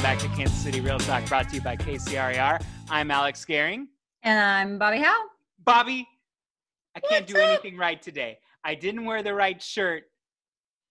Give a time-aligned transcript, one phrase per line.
[0.00, 2.64] Welcome back to Kansas City Real Talk, brought to you by KCRAR.
[2.88, 3.84] I'm Alex Gehring.
[4.22, 5.26] And I'm Bobbi Howe.
[5.62, 6.06] Bobbi,
[6.96, 7.50] I can't What's do up?
[7.50, 8.38] anything right today.
[8.64, 10.04] I didn't wear the right shirt.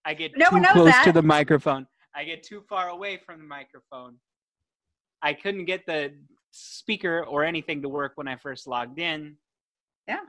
[0.05, 1.87] I get No too close to the microphone.
[2.15, 4.17] I get too far away from the microphone.
[5.23, 6.13] I couldn't get the
[6.51, 9.37] speaker or anything to work when I first logged in.
[10.07, 10.19] Yeah.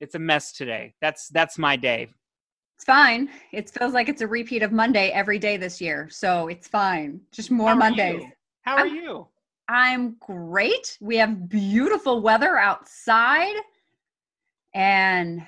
[0.00, 0.94] It's a mess today.
[1.00, 2.10] That's that's my day.
[2.78, 3.28] It's fine.
[3.50, 6.08] It feels like it's a repeat of Monday every day this year.
[6.12, 7.20] So it's fine.
[7.32, 8.22] Just more How Mondays.
[8.22, 8.30] you?
[8.62, 9.26] How are I'm- you?
[9.66, 10.96] I'm great.
[11.00, 13.56] We have beautiful weather outside
[14.74, 15.44] and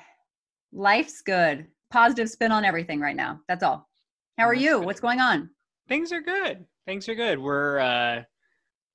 [0.73, 1.69] life's good.
[1.93, 3.41] Positive spin on everything right now.
[3.47, 3.89] That's all.
[4.37, 4.78] How are That's you?
[4.78, 4.87] good.
[4.87, 5.51] What's going on?
[5.89, 6.67] Things are good.
[6.84, 7.39] Things are good.
[7.39, 8.23] We're uh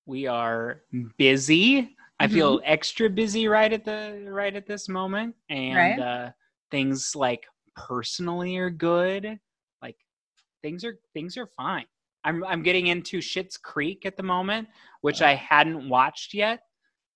[0.06, 0.82] we are
[1.18, 1.96] busy.
[2.20, 2.34] I Mm-hmm.
[2.36, 5.36] feel extra busy right at the right at this moment.
[5.50, 6.00] And Right.
[6.00, 6.32] uh
[6.70, 9.40] things like personally are good.
[9.82, 9.98] Like
[10.62, 11.86] things are things are fine.
[12.24, 14.68] I'm I'm getting into Schitt's Creek at the moment,
[15.02, 16.62] which I hadn't watched yet.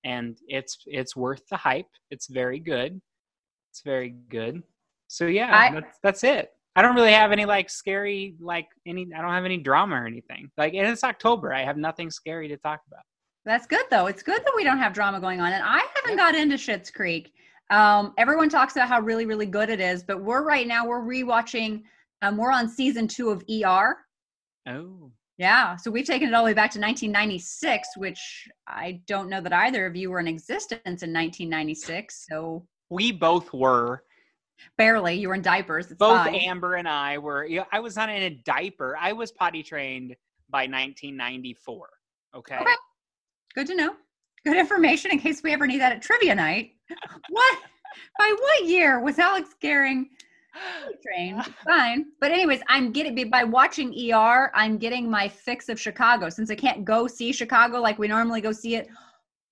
[0.04, 1.90] And it's it's worth the hype.
[2.12, 3.02] It's very good.
[3.72, 4.64] It's very good.
[5.08, 6.52] So yeah, I- that's that's it.
[6.76, 10.06] I don't really have any like scary like any I don't have any drama or
[10.06, 10.50] anything.
[10.58, 11.52] Like and it's October.
[11.54, 13.04] I have nothing scary to talk about.
[13.44, 14.06] That's good though.
[14.06, 15.52] It's good that we don't have drama going on.
[15.52, 17.34] And I haven't got into Schitt's Creek.
[17.70, 21.02] Um, everyone talks about how really, really good it is, but we're right now we're
[21.02, 21.84] rewatching.
[22.22, 23.98] Um, we're on season two of ER.
[24.68, 25.12] Oh.
[25.38, 29.40] Yeah, so we've taken it all the way back to 1996, which I don't know
[29.40, 32.26] that either of you were in existence in 1996.
[32.30, 34.04] So We both were.
[34.78, 35.86] barely, you were in diapers.
[35.86, 36.36] It's Both fine.
[36.36, 38.98] Amber and I were you know, I was not in a diaper.
[39.00, 40.14] I was potty trained
[40.50, 41.90] by 1994.
[42.36, 42.58] Okay.
[42.58, 42.74] Okay.
[43.56, 43.94] Good to know.
[44.46, 46.72] Good information in case we ever need that at trivia night.
[47.30, 47.60] What?
[48.18, 50.06] By what year was Alex Gehring
[51.06, 51.44] trained?
[51.68, 52.06] Fine.
[52.20, 56.30] But anyways, I'm getting by watching ER, I'm getting my fix of Chicago.
[56.30, 58.88] Since I can't go see Chicago like we normally go see it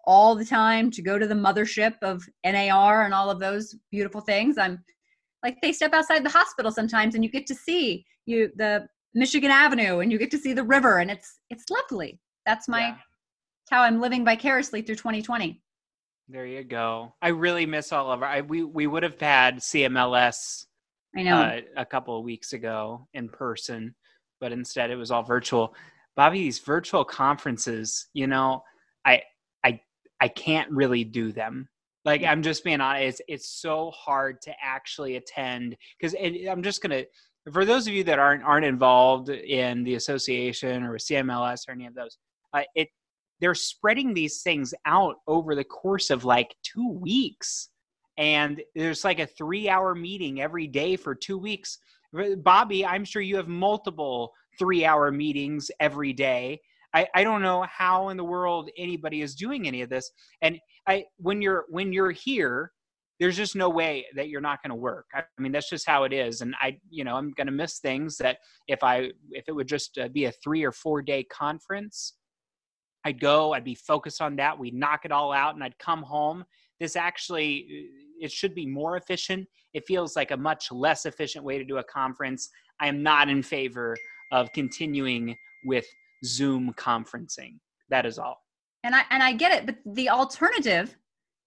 [0.06, 4.22] all the time to go to the mothership of NAR and all of those beautiful
[4.22, 4.58] things.
[4.58, 4.84] I'm
[5.44, 9.52] like they step outside the hospital sometimes and you get to see you the Michigan
[9.52, 12.20] Avenue and you get to see the river and it's it's lovely.
[12.46, 12.96] That's my Yeah.
[13.70, 15.62] How I'm living vicariously through 2020.
[16.30, 17.14] There you go.
[17.22, 18.28] I really miss all of our.
[18.28, 20.66] I, we we would have had CMLS
[21.16, 21.42] I know.
[21.42, 23.96] uh, a couple of weeks ago in person,
[24.42, 25.74] but instead it was all virtual.
[26.18, 28.62] Bobbi, these virtual conferences, you know,
[29.06, 29.22] I
[29.64, 29.80] I
[30.20, 31.70] I can't really do them.
[32.04, 36.16] Like I'm just being honest, it's it's so hard to actually attend because
[36.50, 37.04] I'm just gonna.
[37.54, 41.72] For those of you that aren't aren't involved in the association or with CMLS or
[41.72, 42.18] any of those,
[42.54, 42.90] uh, it
[43.40, 47.70] they're spreading these things out over the course of like two weeks.
[48.18, 51.78] And there's like a three hour meeting every day for two weeks.
[52.16, 56.60] Bobbi i'm sure you have multiple three hour meetings every day.
[56.94, 60.10] I, I don't know how in the world anybody is doing any of this.
[60.42, 62.72] And i when you're when you're here
[63.20, 65.08] there's just no way that you're not going to work.
[65.16, 66.42] I mean that's just how it is.
[66.42, 68.38] And i you know i'm going to miss things that
[68.68, 72.14] if i if it would just uh, be a three or four day conference
[73.08, 76.04] i'd go i'd be focused on that we'd knock it all out and i'd come
[76.04, 76.44] home
[76.80, 81.44] this actually uh, it should be more efficient it feels like a much less efficient
[81.44, 83.96] way to do a conference i am not in favor
[84.32, 85.36] of continuing
[85.66, 85.86] with
[86.26, 87.56] zoom conferencing
[87.90, 88.42] that is all
[88.84, 90.96] and I and I get it, but the alternative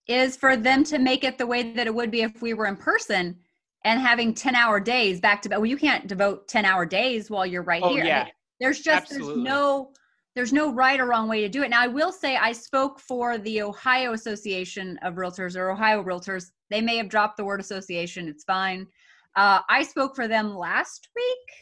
[0.07, 2.67] is for them to make it the way that it would be if we were
[2.67, 3.39] in person
[3.85, 5.59] and having 10 hour days back to back.
[5.59, 8.05] Well, you can't devote 10 hour days while you're right oh here.
[8.05, 9.35] I yeah mean, there's just Absolutely.
[9.35, 9.93] there's no
[10.35, 11.71] there's no right or wrong way to do it.
[11.71, 16.51] Now I will say I spoke for the Ohio Association of Realtors or Ohio Realtors.
[16.71, 18.29] They may have dropped the word association.
[18.29, 18.87] It's fine.
[19.37, 21.57] Uh, I spoke for them last week.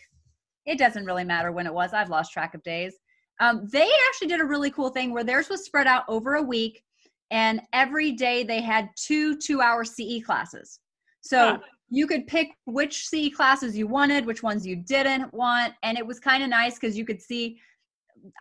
[0.66, 1.92] It doesn't really matter when it was.
[1.94, 2.94] I've lost track of days.
[3.40, 6.42] Um, they actually did a really cool thing where theirs was spread out over a
[6.42, 6.82] week,
[7.30, 10.80] and every day they had two two-hour CE classes.
[11.20, 11.58] So Huh.
[11.88, 16.06] you could pick which CE classes you wanted, which ones you didn't want, and it
[16.06, 17.58] was kind of nice because you could see.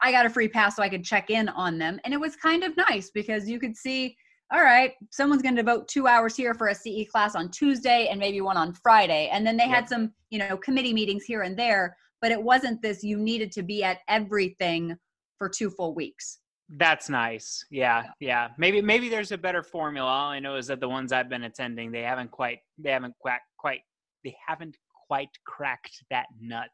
[0.02, 2.36] I got a free pass so I could check in on them, and it was
[2.36, 4.16] kind of nice because you could see.
[4.50, 8.08] All right, someone's going to devote two hours here for a CE class on Tuesday
[8.10, 11.42] and maybe one on Friday, and then they had some, you know, committee meetings here
[11.42, 14.96] and there but it wasn't this you needed to be at everything
[15.38, 16.40] for two full weeks.
[16.70, 17.64] That's nice.
[17.72, 18.50] Yeah, yeah.
[18.58, 20.10] Maybe maybe there's a better formula.
[20.10, 23.16] All I know is that the ones I've been attending, they haven't quite they haven't
[23.20, 23.82] quite quite
[24.26, 24.76] they haven't
[25.08, 26.70] quite cracked that nut.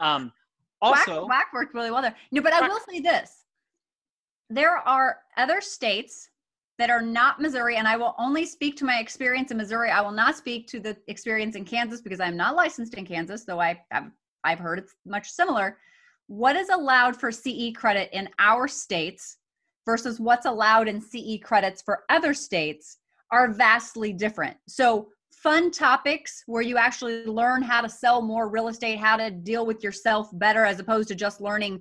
[0.00, 0.32] Um
[0.80, 2.16] also whack, whack worked really well there.
[2.30, 3.44] No, but I will say this:
[4.50, 6.30] there are other states
[6.78, 9.90] that are not Missouri, and I will only speak to my experience in Missouri.
[9.90, 13.44] I will not speak to the experience in Kansas because I'm not licensed in Kansas,
[13.44, 14.10] though I have
[14.44, 15.78] I've heard it's much similar.
[16.28, 19.38] what is allowed for CE credit in our states
[19.84, 22.98] versus what's allowed in CE credits for other states
[23.32, 24.56] are vastly different.
[24.68, 25.08] So,
[25.42, 29.64] fun topics where you actually learn how to sell more real estate, how to deal
[29.64, 31.80] with yourself better, as opposed to just learning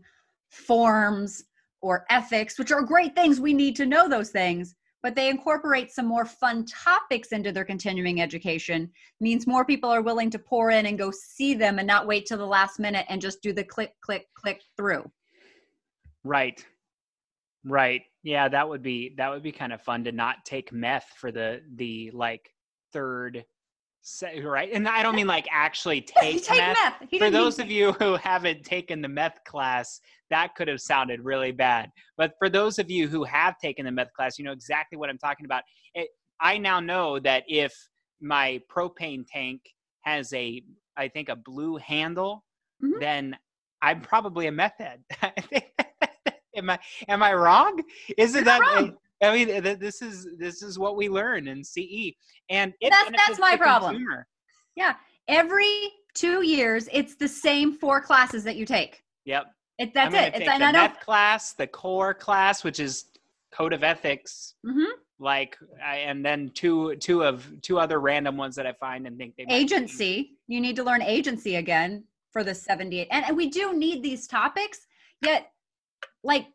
[0.51, 1.43] forms
[1.81, 3.39] or ethics, which are great things.
[3.39, 7.65] We need to know those things, but they incorporate some more fun topics into their
[7.65, 11.87] continuing education, means more people are willing to pour in and go see them and
[11.87, 15.09] not wait till the last minute and just do the click, click, click through.
[16.23, 16.63] Right.
[17.63, 18.03] Right.
[18.23, 21.31] Yeah, that would be that would be kind of fun to not take meth for
[21.31, 22.49] the the like
[22.93, 23.45] third
[24.01, 24.69] se- right.
[24.71, 26.77] And I don't mean like actually take, take meth.
[27.01, 27.19] meth.
[27.19, 29.99] For those of you who haven't taken the meth class,
[30.29, 31.89] that could have sounded really bad.
[32.17, 35.09] But for those of you who have taken the meth class, you know exactly what
[35.09, 35.63] I'm talking about.
[35.93, 37.73] It, I now know that if
[38.21, 39.61] my propane tank
[40.01, 40.61] has a,
[40.95, 42.43] I think a blue handle,
[42.83, 42.99] Mhm.
[42.99, 43.37] then
[43.81, 45.03] I'm probably a meth head.
[46.55, 46.79] am I?
[47.07, 47.81] Am I wrong?
[48.17, 48.61] Isn't You're that?
[48.61, 48.97] wrong.
[49.21, 52.15] I mean, th- this is this is what we learn in CE,
[52.49, 53.93] and That's- that's my problem.
[53.95, 54.27] consumer.
[55.29, 59.03] Every two years, it's the same four classes that you take.
[59.25, 59.45] Yep.
[59.77, 60.35] It, that's it.
[60.35, 63.05] It's the meth class, the core class, which is
[63.51, 64.85] code of ethics, Mhm.
[65.19, 69.17] like, I, and then two two of two other random ones that I find and
[69.17, 73.49] think they agency you need to learn agency again for the 78 and, and we
[73.49, 74.79] do need these topics
[75.21, 75.51] yet
[76.23, 76.47] like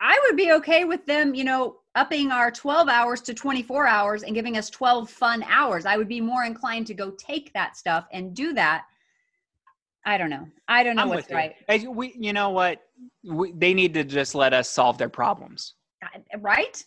[0.00, 4.22] i would be okay with them you know upping our 12 hours to 24 hours
[4.22, 7.76] and giving us 12 fun hours i would be more inclined to go take that
[7.76, 8.84] stuff and do that
[10.04, 12.82] i don't know i don't know I'm what's right Hey, We, you know what?
[13.24, 15.74] We, they need to just let us solve their problems.
[16.38, 16.82] Right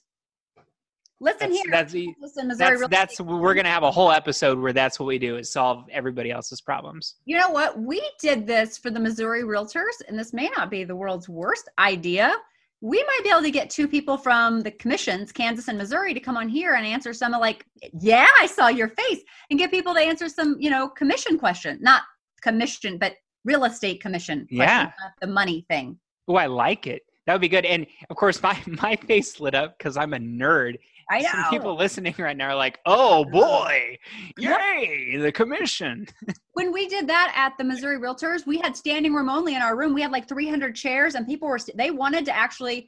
[1.24, 4.74] listen That's here that's listen missouri that's, that's we're gonna have a whole episode where
[4.74, 7.16] that's what we do is solve everybody else's problems.
[7.26, 7.80] You know what?
[7.80, 11.70] We did this for the Missouri Realtors, and this may not be the world's worst
[11.80, 12.36] idea.
[12.84, 16.20] We might be able to get two people from the commissions, Kansas and Missouri, to
[16.20, 17.66] come on here and answer some of like,
[18.02, 21.80] yeah, I saw your face, and get people to answer some, you know, commission question,
[21.82, 22.02] not
[22.42, 23.14] commission, but
[23.46, 24.46] real estate commission.
[24.50, 24.92] Yeah.
[25.22, 25.98] the money thing.
[26.28, 27.04] Oh, I like it.
[27.26, 27.64] That would be good.
[27.66, 30.76] And of course, my my face lit up because I'm a nerd.
[31.10, 31.30] I know.
[31.30, 33.98] Some people listening right now are like, "Oh boy,
[34.38, 36.08] yay, the commission!"
[36.54, 39.76] when we did that at the Missouri Realtors, we had standing room only in our
[39.76, 39.94] room.
[39.94, 42.88] We had like 300 chairs, and people were they wanted to actually,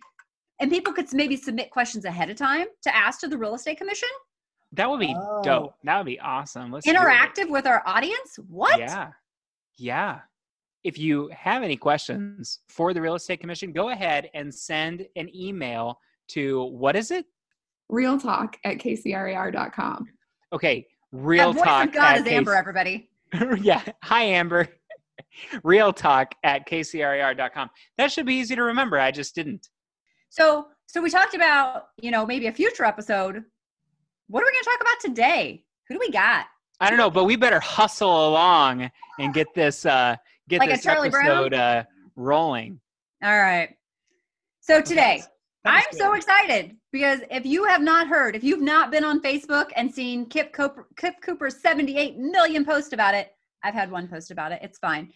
[0.60, 3.78] and people could maybe submit questions ahead of time to ask to the real estate
[3.78, 4.10] commission.
[4.72, 5.42] That would be Oh.
[5.44, 5.76] dope.
[5.84, 6.72] That would be awesome.
[6.72, 6.88] Let's.
[6.88, 8.38] Interactive with our audience.
[8.48, 8.80] What?
[8.80, 9.12] Yeah,
[9.78, 10.20] yeah.
[10.84, 15.30] If you have any questions for the real estate commission, go ahead and send an
[15.36, 17.26] email to what is it?
[17.90, 20.08] Real talk at kcrar.com.
[20.54, 22.56] Okay, real That real voice talk of God at is Amber.
[22.56, 23.10] Everybody.
[23.62, 23.84] yeah.
[24.04, 24.68] Hi, Amber.
[25.64, 27.70] Real talk at kcrar.com.
[27.98, 28.98] That should be easy to remember.
[29.00, 29.68] I just didn't.
[30.30, 33.44] So, so we talked about you know maybe a future episode.
[34.28, 35.64] What are we going to talk about today?
[35.88, 36.46] Who do we got?
[36.80, 38.90] I don't know, but we better hustle along
[39.20, 40.16] and get this uh
[40.50, 41.26] get Like this Charlie Brown?
[41.28, 41.84] episode uh
[42.16, 42.80] rolling.
[43.24, 43.70] All right.
[44.62, 45.24] So today,
[45.66, 49.72] I'm so excited because if you have not heard, if you've not been on Facebook
[49.76, 53.32] and seen Kip Cooper, Kip Cooper's 78 million post about it,
[53.64, 54.60] I've had one post about it.
[54.62, 55.12] It's fine.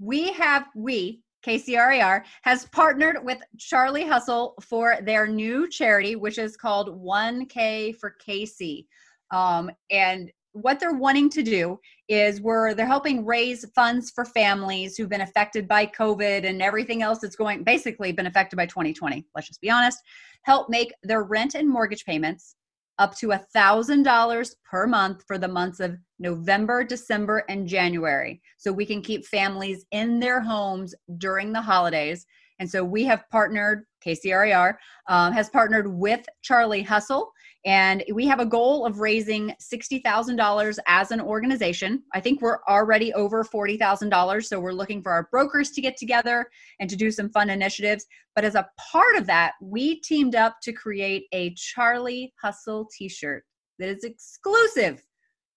[0.00, 6.56] We have, we, KCRAR, has partnered with Charlie Hustle for their new charity, which is
[6.56, 8.86] called 1K for KC.
[9.30, 11.78] Um, and what they're wanting to do
[12.08, 17.02] is we're they're helping raise funds for families who've been affected by COVID and everything
[17.02, 19.26] else that's going basically been affected by 2020.
[19.34, 19.98] Let's just be honest.
[20.42, 22.56] Help make their rent and mortgage payments
[22.98, 28.40] up to a thousand dollars per month for the months of November, December, and January.
[28.58, 32.26] So we can keep families in their homes during the holidays.
[32.58, 34.74] And so we have partnered, KCRAR
[35.08, 37.32] um, has partnered with Charlie Hustle
[37.64, 42.02] and we have a goal of raising $60,000 as an organization.
[42.12, 44.44] I think we're already over $40,000.
[44.44, 46.46] So we're looking for our brokers to get together
[46.80, 48.06] and to do some fun initiatives.
[48.34, 53.08] But as a part of that, we teamed up to create a Charlie Hustle t
[53.08, 53.44] shirt
[53.78, 55.04] that is exclusive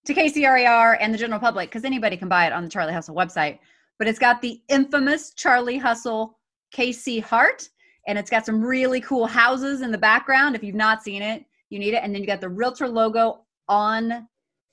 [0.05, 3.15] to KCRAR and the general public because anybody can buy it on the Charlie Hustle
[3.15, 3.57] website.
[3.97, 6.37] But it's got the infamous Charlie Hustle
[6.75, 7.67] KC heart
[8.07, 10.55] and it's got some really cool houses in the background.
[10.55, 11.43] If you've not seen it,
[11.75, 12.01] you need it.
[12.03, 14.27] And then you got the realtor logo on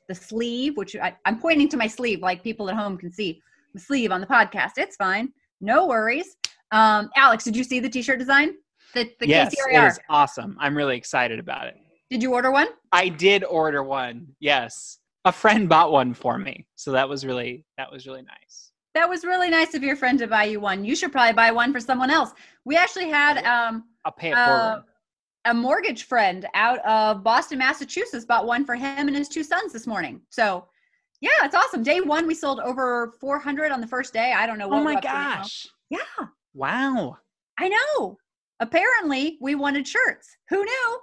[0.08, 3.42] the sleeve, which I, I'm pointing to my sleeve like people at home can see
[3.74, 4.72] the sleeve on the podcast.
[4.76, 5.32] It's fine.
[5.60, 6.36] No worries.
[6.70, 8.54] Um, Alex, did you see the t-shirt design?
[8.94, 9.84] The, the yes, KCRAR.
[9.84, 10.56] it is awesome.
[10.60, 11.76] I'm really excited about it.
[12.10, 12.68] Did you order one?
[12.92, 14.28] I did order one.
[14.38, 14.98] Yes.
[15.24, 16.66] A friend bought one for me.
[16.76, 18.72] So that was really that was really nice.
[18.94, 20.84] That was really nice of your friend to buy you one.
[20.84, 22.32] You should probably buy one for someone else.
[22.64, 24.84] We actually had um, I'll pay it uh, forward.
[25.44, 29.72] A mortgage friend out of Boston, Massachusetts, bought one for him and his two sons
[29.72, 30.20] this morning.
[30.30, 30.66] So,
[31.20, 31.82] yeah, it's awesome.
[31.82, 34.32] Day one, we sold over 400 on the first day.
[34.32, 34.80] I don't know what.
[34.80, 35.66] Oh my gosh!
[35.90, 35.98] Yeah,
[36.54, 37.16] Wow,
[37.58, 38.16] I know.
[38.60, 40.28] Apparently, we wanted shirts.
[40.50, 40.98] Who knew?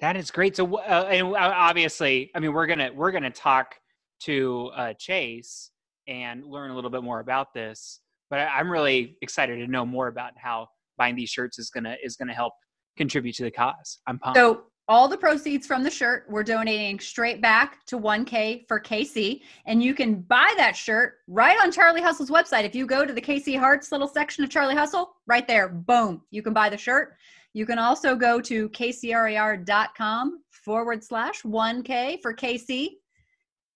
[0.00, 0.54] that is great.
[0.54, 3.74] So, uh, and uh, obviously, I mean, we're gonna we're gonna talk
[4.20, 5.70] to uh, Chase
[6.06, 8.00] and learn a little bit more about this.
[8.30, 12.16] But I'm really excited to know more about how buying these shirts is gonna is
[12.16, 12.52] gonna help
[12.98, 14.00] contribute to the cause.
[14.06, 14.38] I'm pumped.
[14.38, 19.42] So all the proceeds from the shirt we're donating straight back to 1K for KC.
[19.66, 22.64] And you can buy that shirt right on Charlie Hustle's website.
[22.64, 26.22] If you go to the KC Hearts little section of Charlie Hustle, right there, boom,
[26.30, 27.16] you can buy the shirt.
[27.52, 32.88] You can also go to kcrar.com forward slash 1K for KC.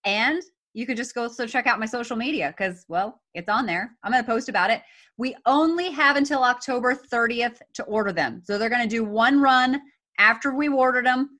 [0.04, 0.42] And
[0.74, 3.92] you could just go so check out my social media because, well, it's on there.
[4.02, 4.82] I'm going to post about it.
[5.18, 8.42] We only have until October 30th to order them.
[8.44, 9.80] So they're going to do one run
[10.18, 11.38] after we ordered them,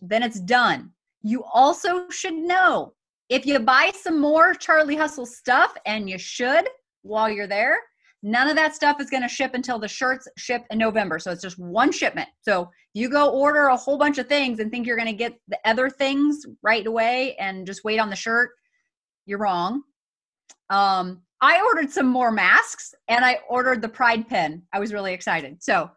[0.00, 0.90] then it's done.
[1.22, 2.94] You also should know
[3.28, 6.68] if you buy some more Charlie Hustle stuff, and you should
[7.02, 7.78] while you're there,
[8.22, 11.18] none of that stuff is going to ship until the shirts ship in November.
[11.18, 12.28] So it's just one shipment.
[12.40, 15.38] So you go order a whole bunch of things and think you're going to get
[15.48, 18.50] the other things right away and just wait on the shirt.
[19.26, 19.82] You're wrong.
[20.70, 24.62] Um, I ordered some more masks and I ordered the Pride pin.
[24.72, 25.62] I was really excited.
[25.62, 25.90] So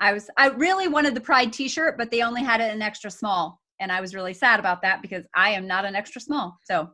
[0.00, 3.10] I was I really wanted the Pride t-shirt, but they only had it in extra
[3.10, 3.60] small.
[3.80, 6.58] And I was really sad about that because I am not an extra small.
[6.64, 6.90] So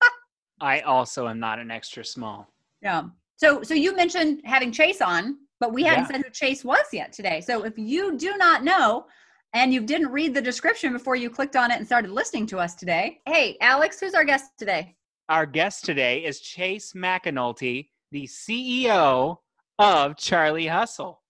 [0.60, 2.46] I also am not an extra small.
[2.82, 3.02] yeah.
[3.36, 6.16] So so you mentioned having Chase on, but we hadn't Yeah.
[6.16, 7.40] said who Chase was yet today.
[7.40, 9.06] So if you do not know
[9.54, 12.58] and you didn't read the description before you clicked on it and started listening to
[12.58, 14.94] us today, hey Alex, who's our guest today?
[15.28, 19.38] Our guest today is Chase McAnulty, the CEO
[19.78, 21.22] of Charlie Hustle.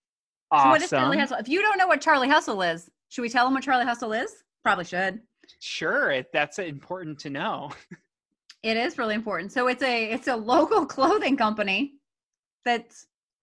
[0.52, 0.70] So Awesome.
[0.70, 1.36] what is Charlie Hustle?
[1.38, 4.12] If you don't know what Charlie Hustle is, should we tell them what Charlie Hustle
[4.12, 4.30] is?
[4.64, 5.20] Probably should.
[5.60, 7.70] Sure, it, that's important to know.
[8.64, 9.52] It is really important.
[9.52, 11.94] So it's a it's a local clothing company
[12.64, 12.92] that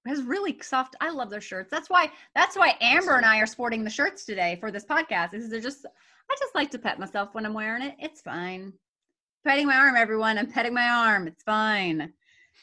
[0.07, 0.95] has really soft.
[1.01, 1.69] I love their shirts.
[1.71, 5.33] That's why that's why Amber and I are sporting the shirts today for this podcast.
[5.33, 7.95] Is they're just I just like to pet myself when I'm wearing it.
[7.99, 8.73] It's fine.
[9.45, 10.37] Petting my arm, everyone.
[10.37, 11.27] I'm petting my arm.
[11.27, 12.11] It's fine.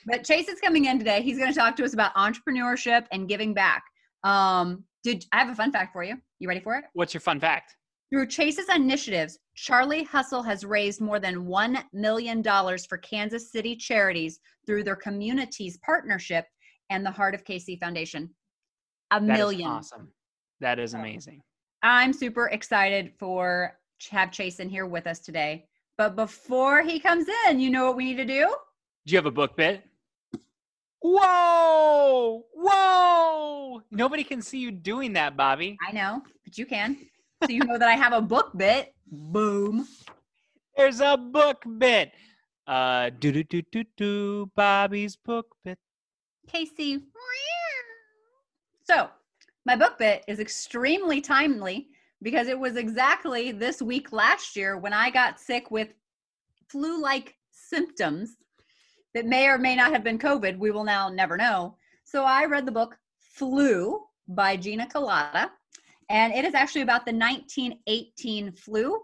[0.06, 1.22] But Chase is coming in today.
[1.22, 3.84] He's going to talk to us about entrepreneurship and giving back.
[4.25, 6.16] Um, did I have a fun fact for you?
[6.40, 6.84] You ready for it?
[6.94, 7.76] What's your fun fact?
[8.11, 14.38] Through Chase's initiatives, Charlie Hustle has raised more than $1 million for Kansas City charities
[14.66, 16.46] through their Communi-tees partnership
[16.92, 18.30] and the Heart of KC Foundation.
[19.11, 19.68] A That is million.
[19.70, 20.12] awesome.
[20.61, 21.42] That is amazing.
[21.82, 25.66] I'm super excited for to have Chase in here with us today.
[25.99, 28.46] But before he comes in, you know what we need to do?
[29.06, 29.82] Do you have a book bit?
[31.00, 32.44] Whoa!
[32.54, 33.82] Whoa!
[33.90, 35.76] Nobody can see you doing that, Bobbi.
[35.87, 36.96] I know, but you can.
[37.42, 38.94] So you know that I have a book bit.
[39.11, 39.88] Boom.
[40.76, 42.12] There's a book bit.
[42.68, 44.50] Uh, do do do do do.
[44.56, 45.78] Bobbi's book bit.
[46.52, 47.00] Casey.
[48.85, 49.09] So,
[49.64, 51.88] my book bit is extremely timely
[52.21, 55.94] because it was exactly this week last year when I got sick with
[56.68, 58.37] flu like symptoms
[59.14, 60.59] that may or may not have been COVID.
[60.59, 61.76] We will now never know.
[62.04, 65.49] So, I read the book Flu by Gina Kolata,
[66.11, 69.00] and it is actually about the 1918 flu,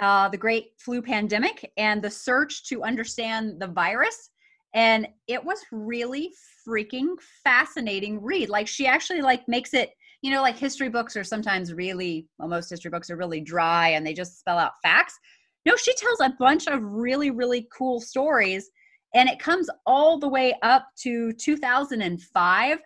[0.00, 4.30] uh, the great flu pandemic, and the search to understand the virus
[4.74, 6.32] and it was really
[6.66, 8.48] freaking fascinating read.
[8.48, 9.90] Like she actually like makes it
[10.22, 13.90] you know like history books are sometimes really well most history books are really dry
[13.90, 15.18] and they just spell out facts.
[15.64, 18.70] No she tells a bunch of really really cool stories
[19.14, 22.78] and it comes all the way up to 2005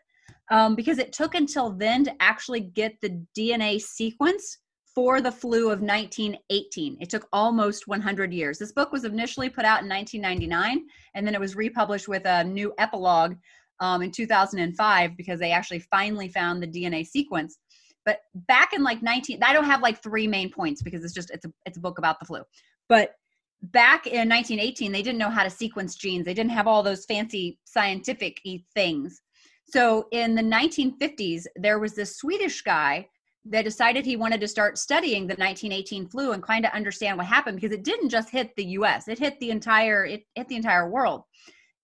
[0.50, 4.58] um, because it took until then to actually get the dna sequence
[4.94, 9.64] for the flu of 1918 it took almost 100 years this book was initially put
[9.64, 13.34] out in 1999 and then it was republished with a new epilogue
[13.82, 17.58] um, in 2005 because they actually finally found the DNA sequence.
[18.06, 21.30] But back in like 19, I don't have like three main points because it's just
[21.30, 22.42] it's a it's a book about the flu.
[22.88, 23.14] But
[23.62, 26.24] back in 1918, they didn't know how to sequence genes.
[26.24, 28.40] They didn't have all those fancy scientific
[28.74, 29.20] things.
[29.66, 33.08] So in the 1950s, there was this Swedish guy
[33.44, 37.26] that decided he wanted to start studying the 1918 flu and kind of understand what
[37.26, 40.56] happened because it didn't just hit the US, it hit the entire it hit the
[40.56, 41.22] entire world.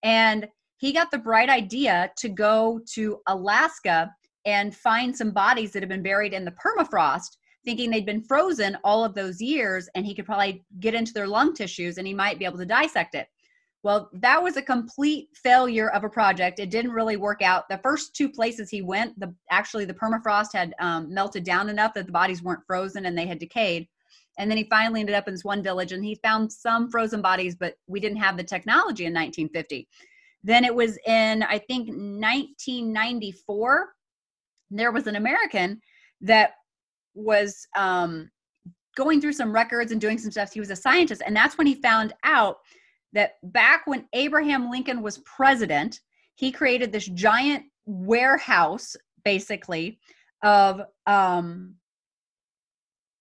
[0.02, 4.10] And he got the bright idea to go to Alaska
[4.44, 8.78] and find some bodies that had been buried in the permafrost, thinking they'd been frozen
[8.84, 12.14] all of those years and he could probably get into their lung tissues and he
[12.14, 13.26] might be able to dissect it.
[13.84, 16.58] Well, that was a complete failure of a project.
[16.58, 17.68] It didn't really work out.
[17.68, 21.94] The first two places he went, the actually the permafrost had um, melted down enough
[21.94, 23.86] that the bodies weren't frozen and they had decayed.
[24.36, 27.22] And then he finally ended up in this one village and he found some frozen
[27.22, 29.88] bodies, but we didn't have the technology in 1950.
[30.42, 33.88] Then it was in, I think, 1994,
[34.70, 35.80] there was an American
[36.20, 36.52] that
[37.14, 38.30] was um,
[38.96, 40.52] going through some records and doing some stuff.
[40.52, 41.22] He was a scientist.
[41.24, 42.58] And that's when he found out
[43.12, 46.00] that back when Abraham Lincoln was president,
[46.34, 49.98] he created this giant warehouse, basically,
[50.42, 51.74] of um,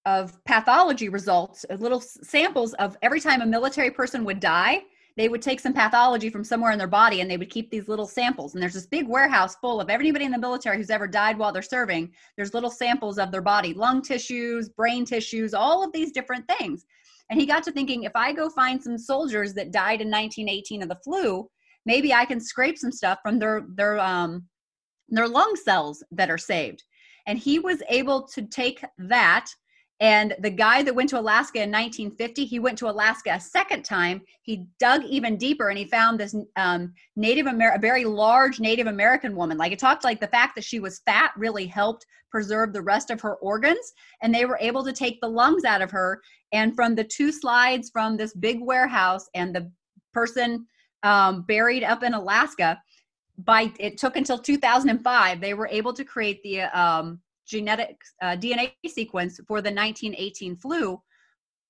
[0.07, 4.81] of pathology results, uh, little samples of every time a military person would die,
[5.17, 7.89] they would take some pathology from somewhere in their body and they would keep these
[7.89, 8.53] little samples.
[8.53, 11.51] And there's this big warehouse full of everybody in the military who's ever died while
[11.51, 12.13] they're serving.
[12.37, 16.85] There's little samples of their body, lung tissues, brain tissues, all of these different things.
[17.29, 20.83] And he got to thinking if I go find some soldiers that died in 1918
[20.83, 21.47] of the flu,
[21.85, 24.47] maybe I can scrape some stuff from their their um
[25.09, 26.83] their lung cells that are saved.
[27.27, 29.47] And he was able to take that
[29.99, 33.83] and the guy that went to Alaska in 1950, he went to Alaska a second
[33.83, 34.21] time.
[34.43, 38.85] He dug even deeper and he found this um, Native American, a very large Native
[38.85, 39.57] American woman.
[39.57, 43.09] Like it talked like the fact that she was fat really helped preserve the rest
[43.09, 43.93] of her organs.
[44.21, 46.21] And they were able to take the lungs out of her.
[46.51, 49.71] And from the two slides from this big warehouse and the
[50.13, 50.67] person
[51.01, 52.79] um, buried up in Alaska,
[53.39, 58.71] by it took until 2005, they were able to create the um, genetic uh, DNA
[58.87, 61.01] sequence for the 1918 flu.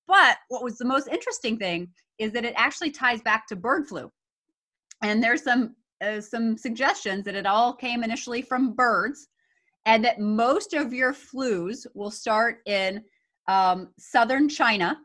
[0.07, 3.87] But what was the most interesting thing is that it actually ties back to bird
[3.87, 4.11] flu.
[5.01, 9.27] And there's some uh, some suggestions that it all came initially from birds,
[9.85, 13.03] and that most of your flus will start in
[13.47, 14.99] um, southern China.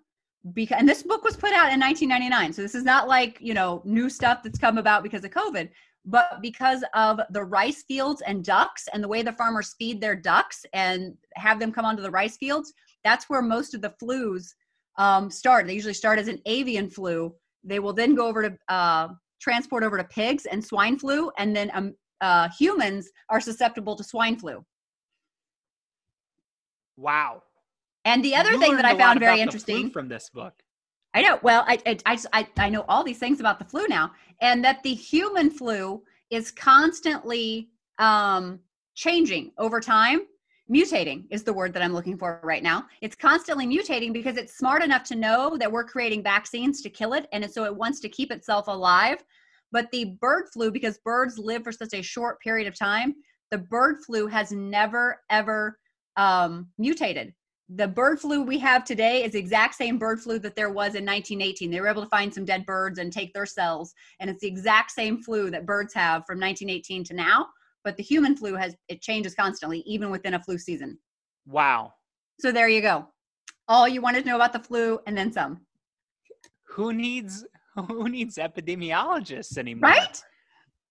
[0.54, 3.54] Because and this book was put out in 1999, so this is not like you
[3.54, 5.68] know new stuff that's come about because of COVID
[6.04, 10.16] but because of the rice fields and ducks and the way the farmers feed their
[10.16, 12.72] ducks and have them come onto the rice fields,
[13.04, 14.52] that's where most of the flus
[14.98, 15.66] um, start.
[15.66, 17.34] They usually start as an avian flu.
[17.64, 19.08] They will then go over to uh,
[19.40, 24.04] transport over to pigs and swine flu, and then um, uh, humans are susceptible to
[24.04, 24.64] swine flu.
[26.96, 27.42] Wow.
[28.04, 30.54] And the other you thing that I found very interesting from this book
[31.14, 31.38] I know.
[31.42, 34.82] Well, I, I, I, I know all these things about the flu now, and that
[34.82, 38.60] the human flu is constantly um,
[38.94, 40.22] changing over time.
[40.72, 42.86] Mutating is the word that I'm looking for right now.
[43.02, 47.12] It's constantly mutating because it's smart enough to know that we're creating vaccines to kill
[47.12, 49.22] it, and so it wants to keep itself alive.
[49.70, 53.14] But the bird flu, because birds live for such a short period of time,
[53.50, 55.78] the bird flu has never ever
[56.16, 57.34] um, mutated
[57.68, 60.94] the bird flu we have today is the exact same bird flu that there was
[60.94, 61.70] in 1918.
[61.70, 64.48] They were able to find some dead birds and take their cells, and it's the
[64.48, 67.46] exact same flu that birds have from 1918 to now.
[67.84, 70.98] But the human flu has it changes constantly, even within a flu season.
[71.46, 71.94] Wow.
[72.40, 73.08] So there you go.
[73.68, 75.60] All you wanted to know about the flu, and then some.
[76.68, 77.44] Who needs
[77.74, 79.90] who needs epidemiologists anymore?
[79.90, 80.22] Right.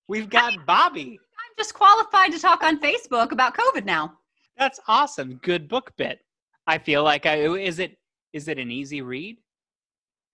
[0.08, 1.12] We've got I Bobbi.
[1.12, 4.14] I'm just qualified to talk on Facebook about COVID now.
[4.58, 5.40] That's awesome.
[5.44, 6.20] Good book bit.
[6.68, 7.98] I feel like I is it
[8.34, 9.38] is it an easy read?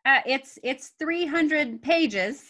[0.05, 2.43] Uh, it's it's 300 pages.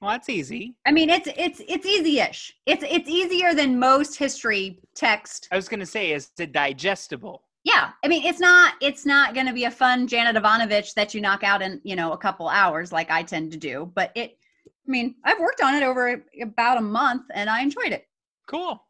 [0.00, 0.74] Well, that's easy.
[0.84, 2.54] I mean, it's it's it's easy-ish.
[2.66, 5.48] It's it's easier than most history text.
[5.52, 7.44] I was going to say, is it digestible?
[7.64, 11.14] Yeah, I mean, it's not it's not going to be a fun Janet Evanovich that
[11.14, 13.90] you knock out in you know a couple hours like I tend to do.
[13.94, 17.92] But it, I mean, I've worked on it over about a month and I enjoyed
[17.92, 18.08] it.
[18.48, 18.82] Cool.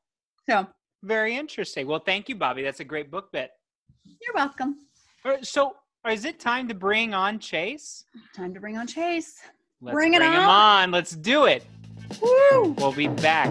[0.49, 0.67] So
[1.03, 1.87] very interesting.
[1.87, 2.65] Well, thank you, Bobbi.
[2.65, 3.51] That's a great book bit.
[4.05, 4.77] You're welcome.
[5.43, 5.77] So,
[6.09, 8.05] is it time to bring on Chase?
[8.35, 9.41] Time to bring on Chase.
[9.81, 10.49] Let's bring, bring him on.
[10.49, 10.91] on.
[10.91, 11.65] Let's do it.
[12.21, 12.75] Woo!
[12.79, 13.51] We'll be back.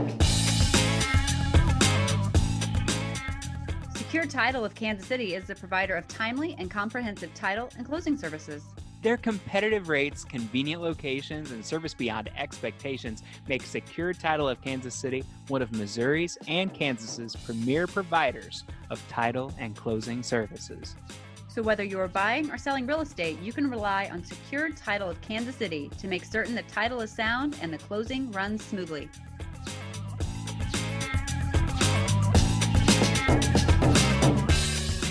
[3.96, 8.18] Secure Title of Kansas City is the provider of timely and comprehensive title and closing
[8.18, 8.64] services.
[9.02, 15.24] Their competitive rates, convenient locations, and service beyond expectations make Secure Title of Kansas City
[15.48, 20.96] one of Missouri's and Kansas's premier providers of title and closing services.
[21.48, 25.20] So, whether you're buying or selling real estate, you can rely on Secure Title of
[25.22, 29.10] Kansas City to make certain the title is sound and the closing runs smoothly.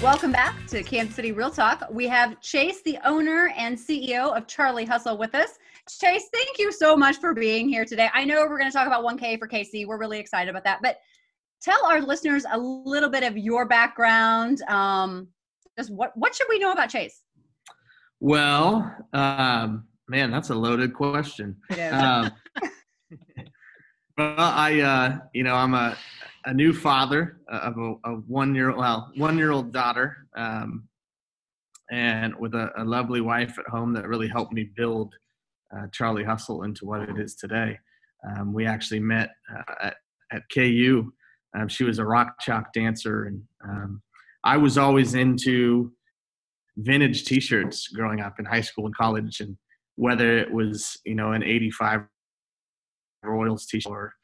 [0.02, 1.84] Welcome back to Kansas City Real Talk.
[1.90, 5.58] We have Chase, the owner and CEO of Charlie Hustle, with us.
[5.88, 8.08] Chase, thank you so much for being here today.
[8.14, 9.86] I know we're going to talk about 1K for KC.
[9.86, 10.80] We're really excited about that.
[10.82, 10.98] But
[11.60, 14.62] tell our listeners a little bit of your background.
[14.62, 15.28] Um,
[15.78, 17.22] just what what should we know about Chase?
[18.20, 21.56] Well, um, Man, that's a loaded question.
[21.70, 21.92] It is.
[21.92, 22.32] Um,
[24.18, 25.96] well, I, uh, you know, I'm a,
[26.44, 30.88] a new father of a, a one year, well, one year old daughter, um,
[31.90, 35.14] and with a, a lovely wife at home that really helped me build
[35.76, 37.78] uh, Charlie Hustle into what it is today.
[38.26, 39.96] Um, we actually met uh, at,
[40.32, 41.12] at KU.
[41.56, 44.02] Um, she was a rock chalk dancer, and um,
[44.44, 45.92] I was always into
[46.76, 49.56] vintage T-shirts growing up in high school and college, and
[49.96, 52.02] whether it was you know an '85
[53.24, 54.19] Royals T-shirt or uh,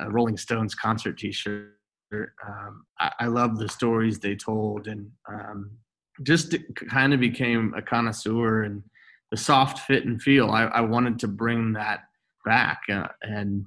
[0.00, 1.72] a Rolling Stones concert T-shirt.
[2.12, 5.70] Um, I, I love the stories they told, and um,
[6.22, 6.54] just
[6.88, 8.82] kind of became a connoisseur and
[9.30, 10.50] the soft fit and feel.
[10.50, 12.00] I, I wanted to bring that
[12.44, 13.66] back, uh, and